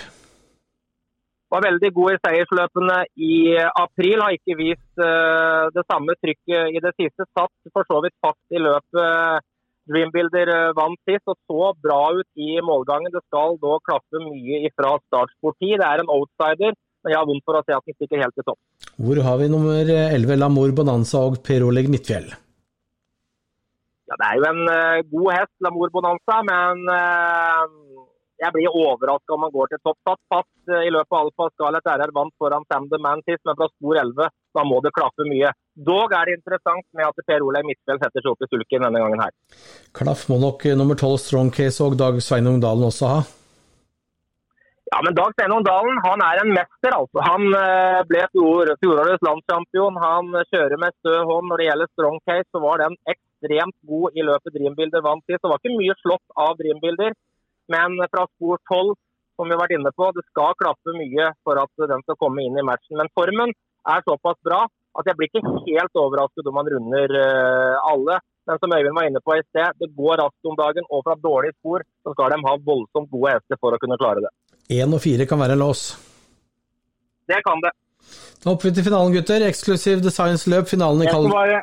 [1.53, 4.22] Var veldig god i seiersløpene i april.
[4.24, 7.26] Har ikke vist uh, det samme trykket i det siste.
[7.36, 9.44] Satt for så vidt fast i løpet.
[9.90, 13.12] Dreambuilder uh, vant sist og så bra ut i målgangen.
[13.12, 15.74] Det skal da klappe mye ifra startsporti.
[15.76, 16.72] Det er en outsider,
[17.05, 18.61] men jeg har vondt for å se at den stikker helt til topp.
[18.96, 22.32] Hvor har vi nummer 11, Lamour Bonanza og Per Oleg Midtfjell?
[24.09, 28.09] Ja, det er jo en uh, god hest, Lamour Bonanza, men uh,
[28.43, 29.99] jeg blir overraska om han går til topp.
[30.09, 33.43] Satt fast uh, i løpet av Alfa Scarlett RR vant foran Sam the Man sist,
[33.47, 35.53] men fra spor 11 da må det klappe mye.
[35.88, 39.01] Dog er det interessant med at Per Oleg Midtfjell setter seg opp i sulken denne
[39.05, 39.32] gangen her.
[39.97, 43.22] Klaff må nok nummer 12 Strong Case og Dag Sveinung Dalen også ha?
[44.93, 46.93] Ja, men Dag Steinung Dalen han er en mester.
[46.93, 47.22] altså.
[47.24, 47.47] Han
[48.11, 49.97] ble fjorårets landschampion.
[49.97, 51.49] Han kjører med stø hånd.
[51.49, 55.40] Når det gjelder strong case, så var den ekstremt god i løpet Dreambilder vant sist.
[55.40, 57.16] Det var ikke mye slått av Dreambilder,
[57.70, 58.94] men fra spor 12,
[59.36, 62.44] som vi har vært inne på, det skal klappe mye for at den skal komme
[62.44, 62.98] inn i matchen.
[63.00, 63.54] Men formen
[63.88, 64.64] er såpass bra
[64.98, 67.16] at jeg blir ikke helt overrasket om han runder
[67.88, 68.18] alle.
[68.46, 71.14] Men som Øyvind var inne på i sted, det går raskt om dagen, og fra
[71.28, 74.32] dårlige spor så skal de ha voldsomt gode hester for å kunne klare det.
[74.78, 75.92] Én og fire kan være lås.
[77.30, 77.72] Det kan det.
[78.42, 79.44] Da hopper vi til finalen, gutter.
[79.46, 80.66] Eksklusiv Designs-løp.
[80.70, 81.62] Finalen i bare,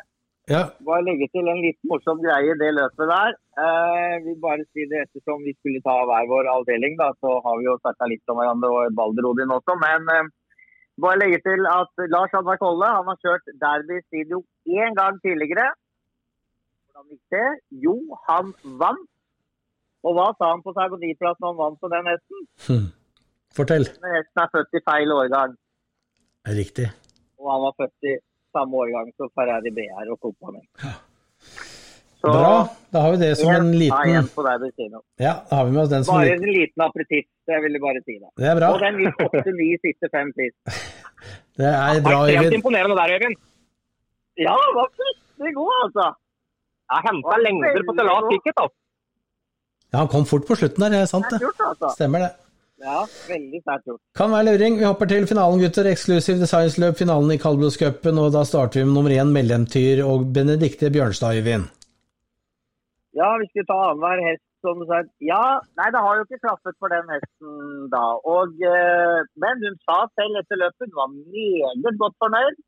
[0.50, 0.64] Ja.
[0.86, 3.36] bare legge til en litt morsom greie i det løpet der.
[3.64, 7.60] Eh, vi bare si det ettersom vi skulle ta hver vår avdeling, da, så har
[7.60, 9.76] vi jo snakka litt om hverandre og Balderodin også.
[9.84, 10.32] Men eh,
[11.04, 14.42] bare legge til at Lars Hadvar Kolle han har kjørt Derby Studio
[14.82, 15.68] én gang tidligere.
[16.90, 17.50] Hvordan gikk det?
[17.86, 17.96] Jo,
[18.30, 19.06] han vant.
[20.08, 22.46] Og hva sa han på Sargoniplass når han vant på den hesten?
[22.66, 22.88] Hm.
[23.56, 23.86] Fortell.
[23.86, 25.54] Den hesten er født i feil årgang.
[26.58, 26.88] Riktig.
[27.38, 28.16] Og han var født i
[28.56, 30.62] samme årgang som Ferrari BR og kompani.
[32.20, 32.56] Så Bra.
[32.92, 34.10] Da har vi det som en en liten.
[35.24, 37.78] Ja, da har vi med oss den som Bare en en liten appetitt, det vil
[37.78, 38.16] jeg bare si.
[38.40, 38.72] Det er bra.
[38.76, 40.58] Og den gikk 8-9 siste fem sist.
[41.60, 42.54] Det er bra, Ekstremt Øyvind.
[42.58, 43.36] imponerende der, Øyvind.
[44.40, 46.06] Ja, det var fryktelig god, altså.
[46.94, 48.56] Jeg henta lengder på Telat Ticket.
[48.64, 48.78] altså.
[49.92, 51.40] Ja, han kom fort på slutten der, det er sant det.
[51.72, 51.90] altså.
[51.98, 52.30] Stemmer det.
[52.80, 54.02] Ja, veldig sterkt gjort.
[54.16, 54.78] Kan være luring.
[54.80, 55.90] Vi hopper til finalen, gutter.
[55.92, 58.22] Eksklusiv designsløp, finalen i Kaldblodscupen.
[58.24, 61.68] Og da starter vi med nummer én, Mellemtyr og Benedicte Bjørnstad, Øyvind.
[63.20, 65.02] Ja, vi skulle ta annenhver hest, som du sa.
[65.34, 65.44] Ja,
[65.80, 68.06] nei, det har jo ikke klaffet for den hesten da.
[68.36, 72.62] Og, eh, men hun sa selv etter løpet hun var meget godt fornøyd.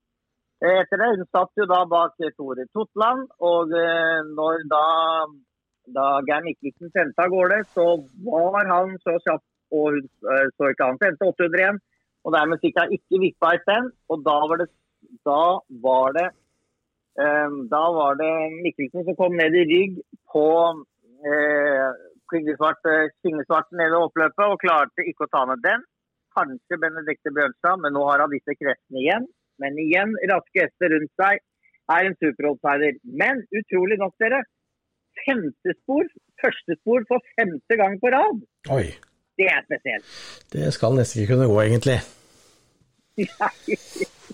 [0.61, 4.83] Eh, Etter det, Hun satt jo da bak Tore Totland, og eh, når da,
[5.97, 7.85] da Geir Mikkelsen sendte av gårde, så
[8.27, 9.41] var han så kjapp,
[9.71, 11.81] og hun eh, så ikke han Endte 800 igjen.
[12.21, 14.69] Og dermed fikk hun ikke vippa et den, og da var det,
[15.25, 15.43] da
[15.85, 16.27] var det
[17.17, 19.95] um, Da var det Mikkelsen som kom ned i rygg
[20.29, 20.45] på
[21.25, 21.89] eh,
[22.31, 23.09] kvinnesvart, eh,
[23.73, 25.83] nede ved oppløpet og klarte ikke å ta ned den.
[26.37, 29.27] Kanskje Benedicte Bjørnstad, men nå har han disse kreftene igjen.
[29.59, 31.41] Men igjen, raske hester rundt seg
[31.91, 32.97] er en superoutsider.
[33.21, 34.41] Men utrolig nok, dere.
[35.25, 36.07] Femte spor,
[36.41, 38.45] første spor for femte gang på rad.
[38.77, 38.85] Oi.
[39.39, 40.17] Det er spesielt.
[40.53, 42.01] Det skal nesten ikke kunne gå, egentlig.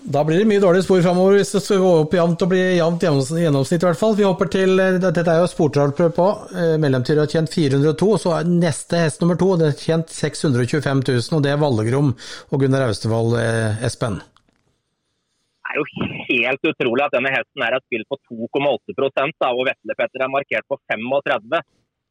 [0.08, 2.60] Da blir det mye dårlige spor framover hvis det skal gå opp jevnt og bli
[2.78, 4.14] jevnt gjennoms- gjennomsnitt, i hvert fall.
[4.16, 6.28] Vi hopper til eh, Dette er jo sportralprøve på.
[6.54, 11.02] Eh, har tjent 402, og så er neste hest nummer to det er tjent 625
[11.10, 14.20] 000, og det er Vallegrom og Gunnar Austevoll, eh, Espen.
[15.68, 15.88] Det er jo
[16.30, 18.96] helt utrolig at denne hesten er spilt på 2,8
[19.36, 21.60] da, og Vetle-Petter er markert på 35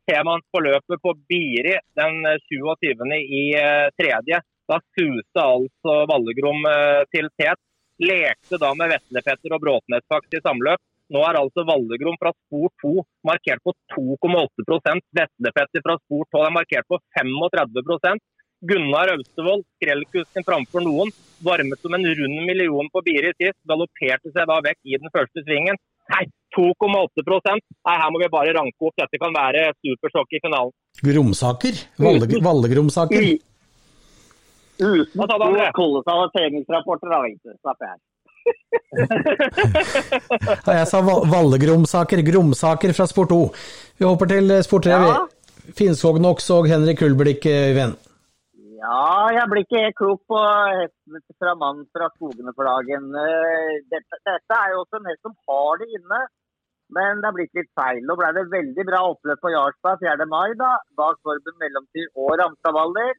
[0.08, 3.08] Ser man på løpet på Biri den 27.
[3.20, 4.39] i eh, tredje,
[4.72, 7.60] da suste altså Vallegrom eh, til tet.
[7.99, 10.80] Lekte da med Vetle-Petter og Bråtnesfakt i samløp.
[11.12, 12.93] Nå er altså Vallegrom fra spor 2
[13.28, 18.24] markert på 2,8 Vetle-Petter fra spor 12 er markert på 35%
[18.68, 21.12] Gunnar Austevoll, skrellkusken framfor noen,
[21.45, 25.43] varmet som en rund million på Biri sist, galopperte seg da vekk i den første
[25.43, 25.78] svingen.
[26.14, 26.24] Nei,
[26.55, 28.95] 2,8% Nei, Her må vi bare ranke opp.
[28.97, 30.74] Dette kan være supersjokk i finalen.
[31.03, 31.80] Gromsaker?
[32.01, 33.30] Valle, Vallegromsaker?
[34.78, 37.55] Uten to kolossale treningsrapporter, da, vet du.
[37.62, 37.97] Slapp her.
[40.80, 42.24] jeg sa Vallegromsaker.
[42.26, 43.41] Gromsaker fra Sport 2.
[43.99, 44.99] Vi hopper til Sport 3.
[45.12, 45.24] Ja.
[45.78, 47.97] Finnskog Knox og Henrik Kulblikk, Øyvind.
[48.78, 50.39] Ja, jeg blir ikke helt klok på
[50.78, 53.07] hestene fra mannen fra skogene for dagen.
[53.21, 56.19] Eh, dette, dette, er jo også en hest som har det inne,
[56.97, 58.03] men det har blitt litt feil.
[58.05, 60.28] Nå ble det veldig bra oppløp på Jarlsberg 4.
[60.30, 63.17] mai, da, bak Torben Mellomtyr og Ramstadvaller.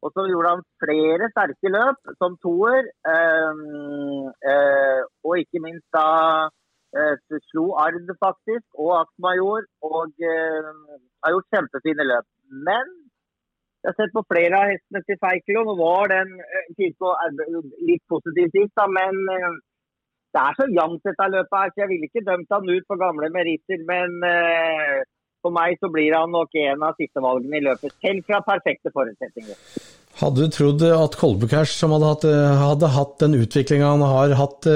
[0.00, 6.06] Og så gjorde han flere sterke løp som toer, um, uh, og ikke minst da
[6.48, 12.30] uh, slo Ard faktisk, og Aksmajor, og har gjort kjempefine løp.
[12.70, 12.99] Men
[13.80, 15.64] jeg har sett på flere av hestene til Feikelo.
[15.64, 16.66] Nå var den eh,
[17.88, 19.54] litt positiv sist, da, men eh,
[20.36, 23.00] det er så jevnt dette løpet her, så jeg ville ikke dømt han ut for
[23.00, 23.80] gamle meritter.
[23.88, 25.00] Men uh,
[25.42, 29.58] for meg så blir han nok en av sistevalgene i løpet, selv fra perfekte forutsetninger.
[30.20, 32.28] Hadde du trodd at Kolbukers, som hadde hatt,
[32.62, 34.70] hadde hatt den utviklinga han har hatt,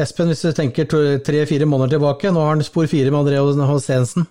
[0.00, 3.38] Espen, hvis du tenker tre-fire måneder tilbake, nå har han spor fire med André
[3.70, 4.26] Hosensen?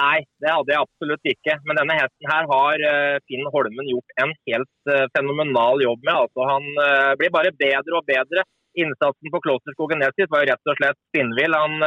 [0.00, 1.56] Nei, det hadde jeg absolutt ikke.
[1.68, 6.14] Men denne hesten her har uh, Finn Holmen gjort en helt uh, fenomenal jobb med.
[6.24, 8.46] Altså, han uh, blir bare bedre og bedre.
[8.80, 11.56] Innsatsen på Klosterskogen Nesit var jo rett og slett spinnvill.
[11.58, 11.82] Han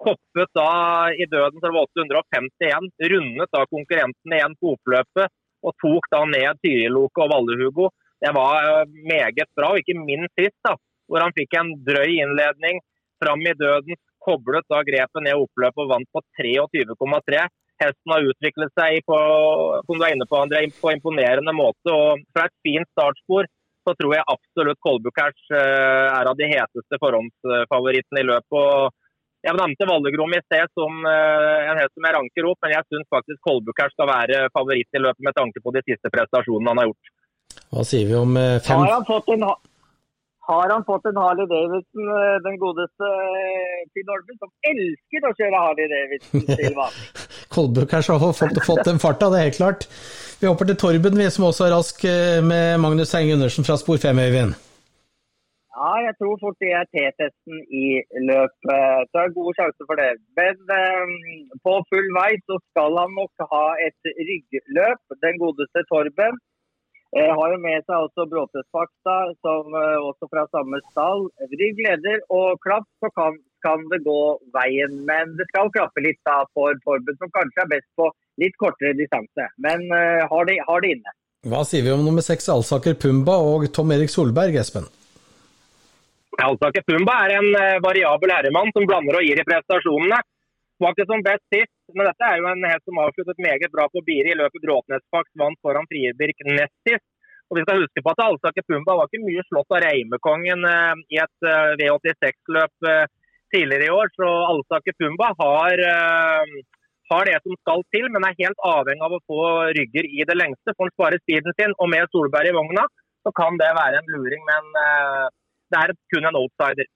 [0.00, 0.70] hoppet da
[1.12, 5.32] i døden så det var 851, rundet da konkurrenten igjen på oppløpet
[5.66, 7.90] og tok da ned Tyriloke og Valle-Hugo.
[8.24, 10.72] Det var meget bra, og ikke minst sist, da,
[11.08, 12.80] hvor han fikk en drøy innledning
[13.22, 17.46] fram i døden, koblet da grepet ned oppløpet og vant på 23,3.
[17.82, 19.16] Hesten har utviklet seg på,
[19.84, 21.92] som du er inne på, André, på imponerende måte.
[21.92, 23.48] og Fra et fint startspor
[23.86, 28.56] så tror jeg absolutt Kolbukers eh, er av de heteste forhåndsfavorittene i løpet.
[28.58, 28.94] og
[29.46, 32.88] jeg nevnte Vallegrom i sted som eh, en hest som jeg ranker opp, men jeg
[32.90, 36.82] syns faktisk Kolbukers skal være favoritt i løpet med tanke på de siste prestasjonene han
[36.82, 37.14] har gjort.
[37.70, 38.82] Hva sier vi om eh, fem...
[38.82, 39.46] Har han fått en,
[40.48, 43.08] har han fått en Harley Davidson, eh, den godeste
[43.94, 47.08] Finn eh, som elsker å kjøre Harley Davidson til vanlig.
[47.56, 49.88] Kolbøk her så har fått, fått den farta, det er helt klart.
[50.40, 53.78] Vi hopper til Torben, vi som også er rask eh, med Magnus Heng Gundersen fra
[53.80, 54.56] Spor 5, Øyvind.
[55.76, 57.86] Ja, jeg tror fort det er T-testen i
[58.30, 59.10] løpet.
[59.10, 60.12] Så er det gode sjanser for det.
[60.38, 61.10] Men um,
[61.66, 66.38] på full vei så skal han nok ha et ryggløp, den godeste Torben.
[67.14, 71.28] Jeg har jo med seg også Bråtesfakta, som uh, også fra samme stall.
[71.52, 74.18] Rygg gleder og klapp, så kan, kan, det gå
[74.56, 74.98] veien.
[75.06, 78.10] Men det skal klappe litt da for Forbund, som kanskje er best på
[78.42, 79.48] litt kortere distanse.
[79.62, 81.16] Men uh, har, det, har, det, inne.
[81.46, 84.90] Hva sier vi om nummer seks Alsaker Pumba og Tom Erik Solberg, Espen?
[86.42, 90.20] Alsaker Pumba er en uh, variabel herremann som blander og gir i prestasjonene.
[90.82, 94.02] Faktisk som best sist, men dette er jo en hest som avsluttet meget bra på
[94.04, 97.06] Biri i løpet Bråtnesfaks vant foran Frierbirk nest sist.
[97.48, 101.02] Og vi skal huske på at Alsaker Pumba var ikke mye slått av Reimekongen eh,
[101.14, 103.04] i et eh, V86-løp eh,
[103.54, 104.10] tidligere i år.
[104.18, 105.82] Så Alsaker Pumba har,
[107.12, 109.42] har, det som skal til, men er helt avhengig av å få
[109.78, 110.74] rygger i det lengste.
[110.74, 112.88] Får han spare speeden sin, og med Solberg i vogna,
[113.22, 114.42] så kan det være en luring.
[114.50, 114.74] Men
[115.70, 116.90] det er kun en outsider.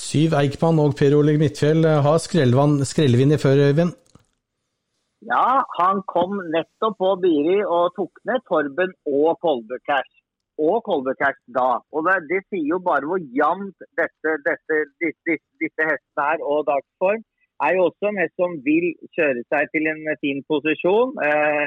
[0.00, 3.96] Syv Eikmann og Per Oleg Midtfjell har skrellvind i Øyvind?
[5.28, 10.14] Ja, han kom nettopp på Biri og tok ned Torben og Kolbekæsj.
[10.68, 11.68] Og Kolbekæsj da.
[11.92, 17.22] Og det, det, sier jo bare hvor jevnt disse, hestene er og dagsform.
[17.66, 21.12] Er jo også en hest som vil kjøre seg til en fin posisjon.
[21.28, 21.66] Eh,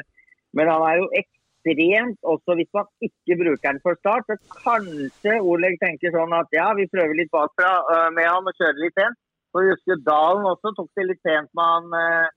[0.58, 4.24] men han er jo ekte ekstremt også hvis man ikke bruker den for start.
[4.28, 8.56] Så kanskje Oleg tenker sånn at ja, vi prøver litt bakfra uh, med han og
[8.58, 9.18] kjører litt pent.
[9.54, 12.28] For husker Dalen også tok det litt pent med han uh,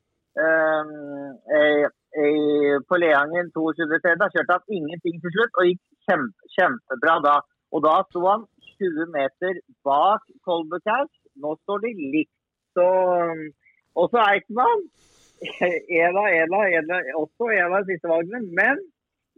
[1.57, 1.87] uh,
[2.89, 4.17] på Leangen 22.3.
[4.21, 7.37] Da kjørte han ingenting til slutt og gikk kjempe, kjempebra da.
[7.75, 8.47] Og da sto han
[8.77, 11.11] 20 meter bak Kolbukhaug.
[11.43, 12.33] Nå står de likt.
[12.77, 12.87] Så
[13.97, 14.87] også Eichmann.
[15.37, 18.45] Eva, Eva, av, også av siste valgene.
[18.57, 18.81] Men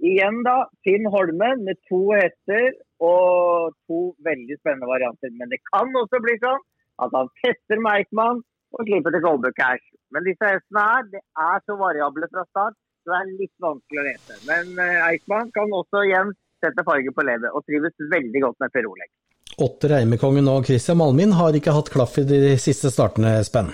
[0.05, 2.73] igjen da, Finn Holmen med to hester
[3.05, 5.33] og to veldig spennende varianter.
[5.39, 6.63] Men det kan også bli sånn
[7.05, 8.43] at han tester med Eichmann
[8.77, 9.85] og slipper til Goldbuck Cash.
[10.15, 14.03] Men disse hestene her det er så variable fra start, så det er litt vanskelig
[14.03, 14.39] å lese.
[14.49, 16.35] Men uh, Eichmann kan også igjen
[16.65, 19.11] sette farge på levet og trives veldig godt med Per Oleg.
[19.59, 23.71] Åtte Reimekongen og Christian Malmin har ikke hatt klaff i de siste startene, Spenn?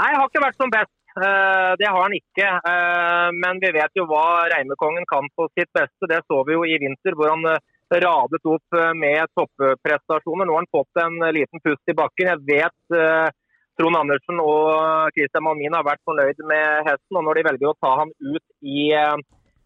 [0.00, 0.92] Nei, har ikke vært som best.
[1.12, 2.48] Uh, det har han ikke.
[2.64, 6.08] Uh, men vi vet jo hva Reimekongen kan på sitt beste.
[6.08, 7.44] Det så vi jo i vinter, hvor han
[7.92, 10.46] radet opp med topprestasjoner.
[10.48, 12.30] Nå har han fått en liten pust i bakken.
[12.30, 13.34] Jeg vet
[13.76, 17.18] Trond Andersen og Christian Malmin har vært fornøyd med hesten.
[17.20, 18.88] og Når de velger å ta han ut i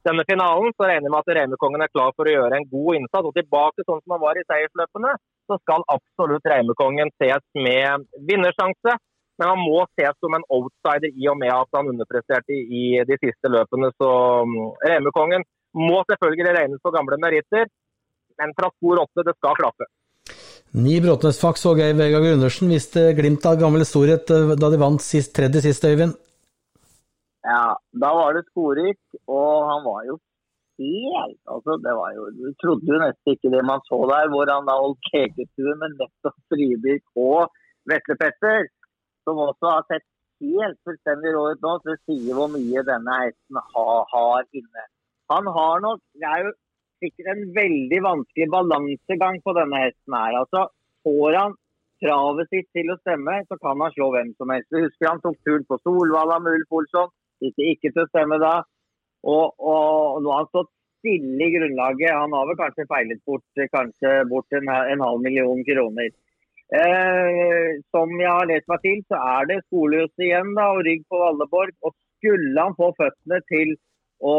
[0.07, 2.99] denne finalen, så regner jeg med at Reimekongen er klar for å gjøre en god
[2.99, 3.31] innsats.
[3.31, 5.15] Og tilbake sånn som han var i seiersløpene,
[5.47, 8.99] så skal absolutt Reimekongen ses med vinnersjanse.
[9.37, 13.19] Men han må ses som en outsider i og med at han underpresterte i de
[13.21, 13.91] siste løpene.
[14.01, 14.09] Så
[14.85, 15.45] Remekongen
[15.77, 17.69] må selvfølgelig regnes på gamle meritter,
[18.41, 19.89] men fra spor åtte, det skal klappe.
[20.77, 25.03] Ni Bråtnesfaks og Geir Vegard Gundersen viste glimt av gammel storhet eh, da de vant
[25.03, 26.17] sist, tredje sist, Øyvind.
[27.47, 28.99] Ja, da var det Skorik,
[29.31, 30.17] og han var jo
[30.77, 34.51] helt altså det var jo, Du trodde jo nesten ikke det man så der, hvor
[34.51, 37.55] han da holdt kekestue med nettopp Fribirk og
[37.89, 38.67] Vetle Petter,
[39.27, 40.07] som også har sett
[40.45, 41.75] helt fullstendig rå ut nå.
[41.83, 44.87] Så sier hvor mye denne hesten har, har inne.
[45.33, 46.55] Han har nok Det er jo
[47.03, 50.41] sikkert en veldig vanskelig balansegang på denne hesten her.
[50.43, 50.69] Altså,
[51.07, 51.53] Får han
[52.03, 54.73] travet sitt til å stemme, så kan han slå hvem som helst.
[54.75, 57.13] Jeg husker han tok turen på Solvalla med Ulf Olsson.
[57.43, 58.57] Fikk ikke til å stemme da.
[59.27, 62.11] Og, og, nå har han stått stille i grunnlaget.
[62.11, 66.11] Han har vel kanskje feilet bort, kanskje bort en, en halv million kroner.
[66.75, 71.05] Eh, som jeg har lest meg til, så er det skolehuset igjen da, og rygg
[71.11, 71.75] på Valleborg.
[71.87, 73.77] Og skulle han få føttene til
[74.25, 74.37] å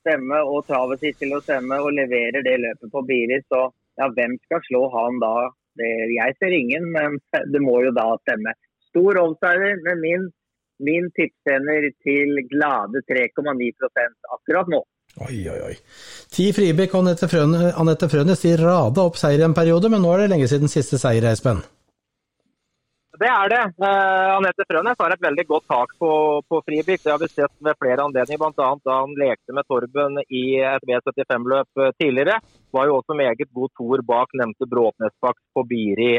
[0.00, 3.68] stemme og travet sitt til å stemme og leverer det løpet på Biri, så
[4.00, 5.34] ja, hvem skal slå han da?
[5.78, 7.16] Det, jeg ser ingen, men
[7.54, 8.56] det må jo da stemme.
[8.90, 10.28] Stor outsider med min
[10.80, 14.80] min tipstjener til glade 3,9% akkurat nå.
[15.18, 15.74] Oi, oi, oi.
[16.30, 20.24] Ti Fribekk og Anette, Frønes de rada opp seier i en periode, men nå er
[20.24, 21.64] det lenge siden siste seier, Espen?
[23.20, 23.60] Det er det.
[23.84, 26.12] Eh, Anette Frønes har et veldig godt tak på,
[26.48, 27.02] på Fribik.
[27.02, 28.70] Det har vi sett ved flere anledninger, bl.a.
[28.86, 32.38] da han lekte med Torben i et V75-løp eh, tidligere.
[32.72, 36.14] Var jo også meget god toer bak nevnte Bråtnesbakk på Biri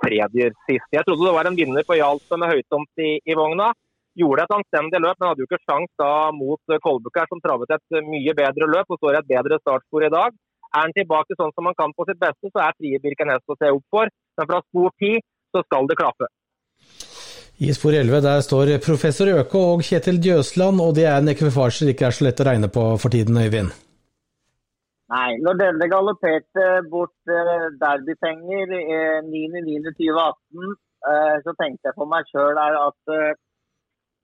[0.00, 0.88] tredje sist.
[0.92, 3.72] Jeg trodde det var en vinner på Hjalp med høytomt i, i vogna
[4.16, 8.00] gjorde et anstendig løp, men hadde jo ikke sjans da mot Kolbukk som travet et
[8.08, 10.34] mye bedre løp og står i et bedre startspor i dag.
[10.72, 13.52] Er han tilbake sånn som han kan på sitt beste, så er Frie Birken hest
[13.52, 14.10] å se opp for.
[14.36, 15.22] Men fra spor 10
[15.54, 16.28] så skal det klaffe.
[17.56, 21.88] I spor 11 der står professor Øke og Kjetil Djøsland, og det er en ekvifasje
[21.88, 23.72] det ikke er så lett å regne på for tiden, Øyvind?
[25.14, 28.74] Nei, når denne galopperte bort eh, derbypenger
[29.30, 30.74] 9.9.2018,
[31.12, 33.36] eh, så tenkte jeg på meg sjøl at eh,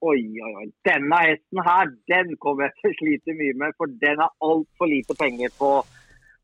[0.02, 0.68] Oi, oi, oi.
[0.88, 4.90] Denne hesten her, den kommer jeg til å slite mye med, for den har altfor
[4.90, 5.70] lite penger på,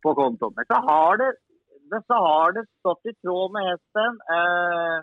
[0.04, 0.54] på kontoen.
[0.54, 1.30] Men så har, det,
[2.06, 4.20] så har det stått i tråd med hesten.
[4.36, 4.98] Eh,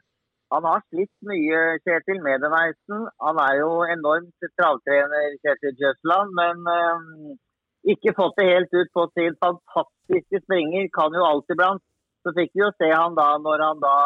[0.56, 3.10] han har slitt mye, Kjetil, med denne hesten.
[3.26, 7.36] Han er jo enormt travtrener, Kjetil Jøsland, men eh,
[7.96, 10.88] ikke fått det helt ut på sin fantastiske springer.
[10.96, 11.84] Kan jo alltid blant
[12.26, 13.98] så fikk vi jo se han da når han da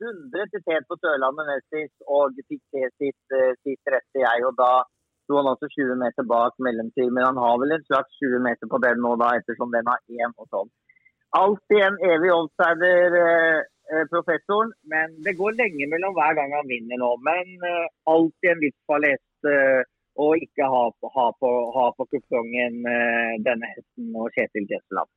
[0.00, 4.44] dundret til Tet på Sørlandet nest sist og fikk se sitt, eh, sitt rette jeg.
[4.48, 4.70] Og da
[5.26, 8.70] sto han også 20 meter bak mellomtid, men han har vel en slags 20 meter
[8.72, 10.70] på den nå da, ettersom den har én og sånn.
[11.36, 13.58] Alltid en evig outsider, eh,
[13.92, 17.10] eh, professoren, men det går lenge mellom hver gang han vinner nå.
[17.28, 17.52] Men
[18.14, 19.82] alltid en viss palett eh,
[20.16, 25.12] å ikke ha på, ha på, ha på denne hesten og Kjetil Jesseland.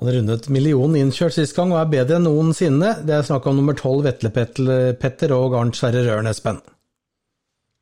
[0.00, 2.94] Han rundet millionen innkjørt sist gang og er bedre enn noensinne.
[3.04, 6.62] Det er snakk om nummer tolv Vetle-Petter og Arnt Sverre Røren, Espen.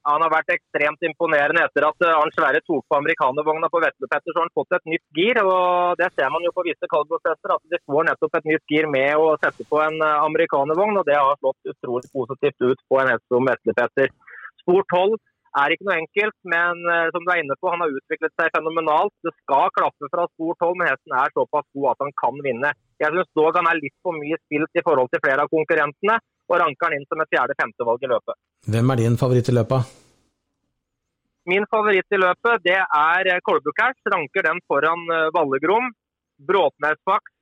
[0.09, 4.33] Han har vært ekstremt imponerende etter at eh, Arnt Sverre tok på amerikanervogna på Vetle-Petter,
[4.33, 5.39] så har han fått et nytt gir.
[5.45, 8.91] og Det ser man jo på visse kalvprosesser, at de får nettopp et nytt gir
[8.91, 10.99] med å sette på en eh, amerikanervogn.
[10.99, 14.11] og Det har slått utrolig positivt ut på en hest som Vetle-Petter.
[14.65, 15.19] Spor 12
[15.57, 18.51] er ikke noe enkelt, men uh, som du er inne på, han har utviklet seg
[18.57, 19.15] fenomenalt.
[19.25, 22.73] Det skal klaffe fra stort hold, men hesten er såpass god at han kan vinne.
[23.01, 26.19] Jeg syns dog han er litt for mye spilt i forhold til flere av konkurrentene,
[26.49, 28.39] og ranker han inn som et fjerde-femtevalg i løpet.
[28.73, 29.97] Hvem er din favoritt i løpet?
[31.49, 33.97] Min favoritt i løpet det er eh, Kolbukers.
[34.13, 35.89] Ranker den foran uh, Vallegrom,
[36.49, 37.33] Bråtnesbakk,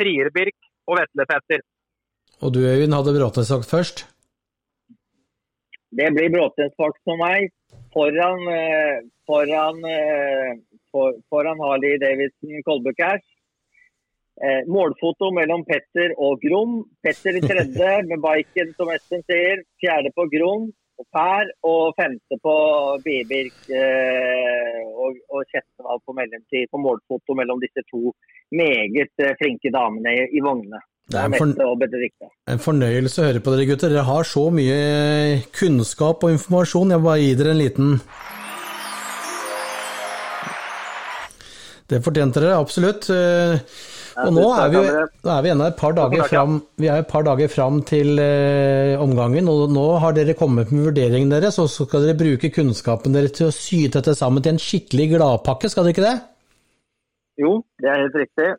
[0.00, 0.56] Frierbirk
[0.88, 1.60] og Vetle-Petter.
[2.42, 4.06] Og du Øyvind hadde Bråtnesbakk først?
[5.92, 7.50] Det blir Bråtensfart for meg.
[7.92, 10.56] foran, eh, foran, eh,
[10.90, 13.26] for, foran Harley Davidson Colbucash.
[14.42, 14.64] her.
[14.66, 16.84] målfoto mellom Petter og Grom.
[17.02, 19.60] Petter i tredje med biken, som Espen sier.
[19.80, 21.52] Fjerde på Grom og Per.
[21.62, 22.56] Og femte på
[23.04, 26.70] Bibirk eh, og, og Kjettevold på mellomtid.
[26.72, 28.14] På målfoto mellom disse to
[28.50, 30.80] meget eh, flinke damene i, i vognene.
[31.10, 31.54] Det er en, forn
[32.52, 33.90] en fornøyelse å høre på dere gutter.
[33.92, 34.76] Dere har så mye
[35.58, 36.94] kunnskap og informasjon.
[36.94, 37.96] Jeg bare gi dere en liten
[41.90, 43.10] Det fortjente dere absolutt.
[43.12, 43.58] Eh,
[44.22, 44.80] Og nå er vi,
[45.24, 48.18] nå er vi ennå et par dager fram, vi er et par dager fram til
[48.20, 52.50] eh, omgangen, og nå har dere kommet med vurderingen deres, og så skal dere bruke
[52.52, 56.16] kunnskapen deres til å sy dette sammen til en skikkelig gladpakke, skal dere ikke det?
[57.40, 58.50] Jo, det er helt riktig.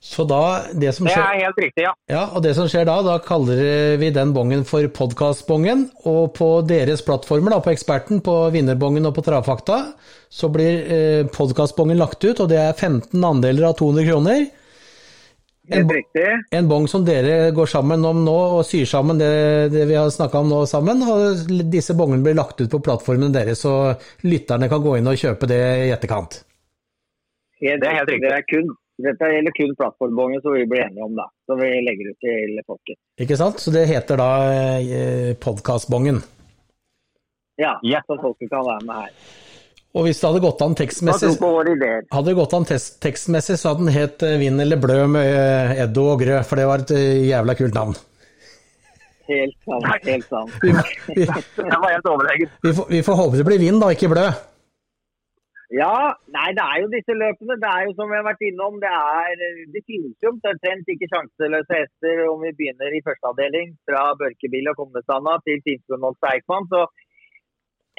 [0.00, 0.40] Så da,
[0.72, 1.92] det som Det er helt riktig, ja.
[2.10, 5.88] Ja, og det som skjer da, da kaller vi den bongen for podkastbongen.
[6.06, 9.80] Og på deres plattformer, da, på Eksperten, på Vinnerbongen og på Travfakta,
[10.28, 14.46] så blir eh, podkastbongen lagt ut, og det er 15 andeler av 200 kroner.
[15.66, 15.88] En,
[16.54, 19.30] en bong som dere går sammen om nå, og syr sammen det,
[19.74, 21.02] det vi har snakka om nå sammen.
[21.02, 25.18] Og disse bongene blir lagt ut på plattformen deres, så lytterne kan gå inn og
[25.18, 26.44] kjøpe det i etterkant.
[27.58, 28.28] Det er helt riktig.
[28.28, 28.74] Det er kun,
[29.04, 31.26] dette gjelder kun plattformbongen som vi blir enige om, da.
[31.50, 32.96] Som vi legger ut til folket.
[33.20, 33.60] Ikke sant?
[33.60, 34.28] Så det heter da
[34.80, 36.22] eh, podkastbongen.
[37.60, 38.00] Ja, Ja.
[38.06, 39.12] så folket kan være med her.
[39.96, 41.30] Og hvis det hadde gått an tekstmessig.
[41.40, 45.78] Hadde det gått an tekstmessig, så hadde den het eh, Vinn eller blø med eh,
[45.86, 47.96] Eddo og Grø, for det var et eh, jævla kult navn.
[49.26, 49.86] Helt sant.
[50.06, 50.52] Helt sant.
[50.62, 50.70] Vi,
[51.16, 51.24] vi,
[51.56, 52.52] Det var helt overlegent.
[52.62, 54.26] vi, får, vi får håpe det blir vinn, da, ikke blø.
[55.74, 57.56] Ja, nei, det er jo disse løpene.
[57.58, 59.40] Det er jo som vi har vært innom, det er
[59.74, 64.70] Det finnes jo omtrent ikke sjanseløse hester om vi begynner i første avdeling fra Børkebil
[64.70, 66.70] og Komnesanda til Finskundholt Eikmann.
[66.70, 66.84] Så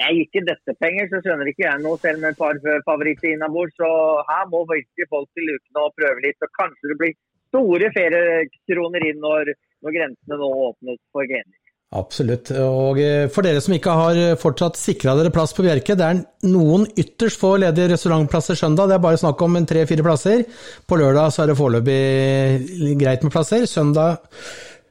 [0.00, 2.56] jeg gir ikke dette penger, så skjønner ikke jeg noe, selv med et par
[2.88, 3.76] favoritter innabords.
[3.76, 3.92] Så
[4.32, 6.40] her må virkelig folk til lukene og prøve litt.
[6.40, 7.16] Så kanskje det blir
[7.52, 9.52] store feriekroner inn når,
[9.84, 11.67] når grensene nå åpnes for grener.
[11.96, 12.50] Absolutt.
[12.52, 16.04] Og eh, for dere som ikke har eh, fortsatt sikra dere plass på Bjerke, det
[16.04, 16.18] er
[16.50, 18.90] noen ytterst få ledige restaurantplasser søndag.
[18.90, 20.44] Det er bare snakk om tre-fire plasser.
[20.84, 23.64] På lørdag så er det foreløpig greit med plasser.
[23.70, 24.20] Søndag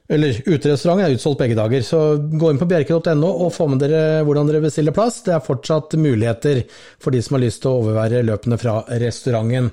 [0.08, 4.22] eller uterestauranten er utsolgt begge dager, så gå inn på bjerke.no og få med dere
[4.24, 5.20] hvordan dere bestiller plass.
[5.26, 6.62] Det er fortsatt muligheter
[6.96, 9.68] for de som har lyst til å overvære løpene fra restauranten.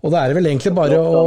[0.00, 1.24] Og det er vel egentlig bare å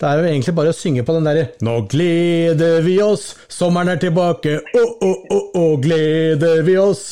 [0.00, 3.92] det er vel egentlig bare å synge på den derre Nå gleder vi oss, sommeren
[3.92, 7.02] er tilbake, å, å, å, å, gleder vi oss.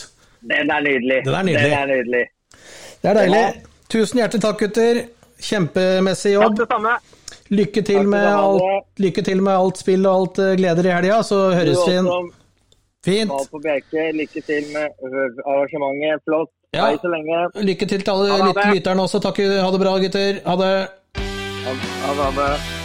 [0.40, 1.18] Den er nydelig.
[1.26, 1.68] Den er nydelig.
[1.68, 2.24] Den er nydelig.
[3.02, 3.44] Det er deilig.
[3.92, 5.02] Tusen hjertelig takk, gutter.
[5.38, 6.56] Kjempemessig Takk jobb.
[6.62, 6.96] det samme.
[7.52, 10.92] Lykke til, Takk med alt, lykke til med alt spill og alt eh, gleder i
[10.92, 12.08] helga, så høres vi igjen.
[13.04, 13.52] Fint.
[14.16, 15.08] Lykke til med
[15.44, 16.24] arrangementet.
[16.24, 16.52] Flott.
[16.76, 16.86] Ja.
[16.86, 17.44] Hei så lenge.
[17.64, 19.22] Lykke til til alle lytterne også.
[19.24, 19.38] Takk.
[19.38, 20.42] Ha det bra, gutter.
[20.46, 20.74] Ha det.
[21.64, 22.77] Ha ha det.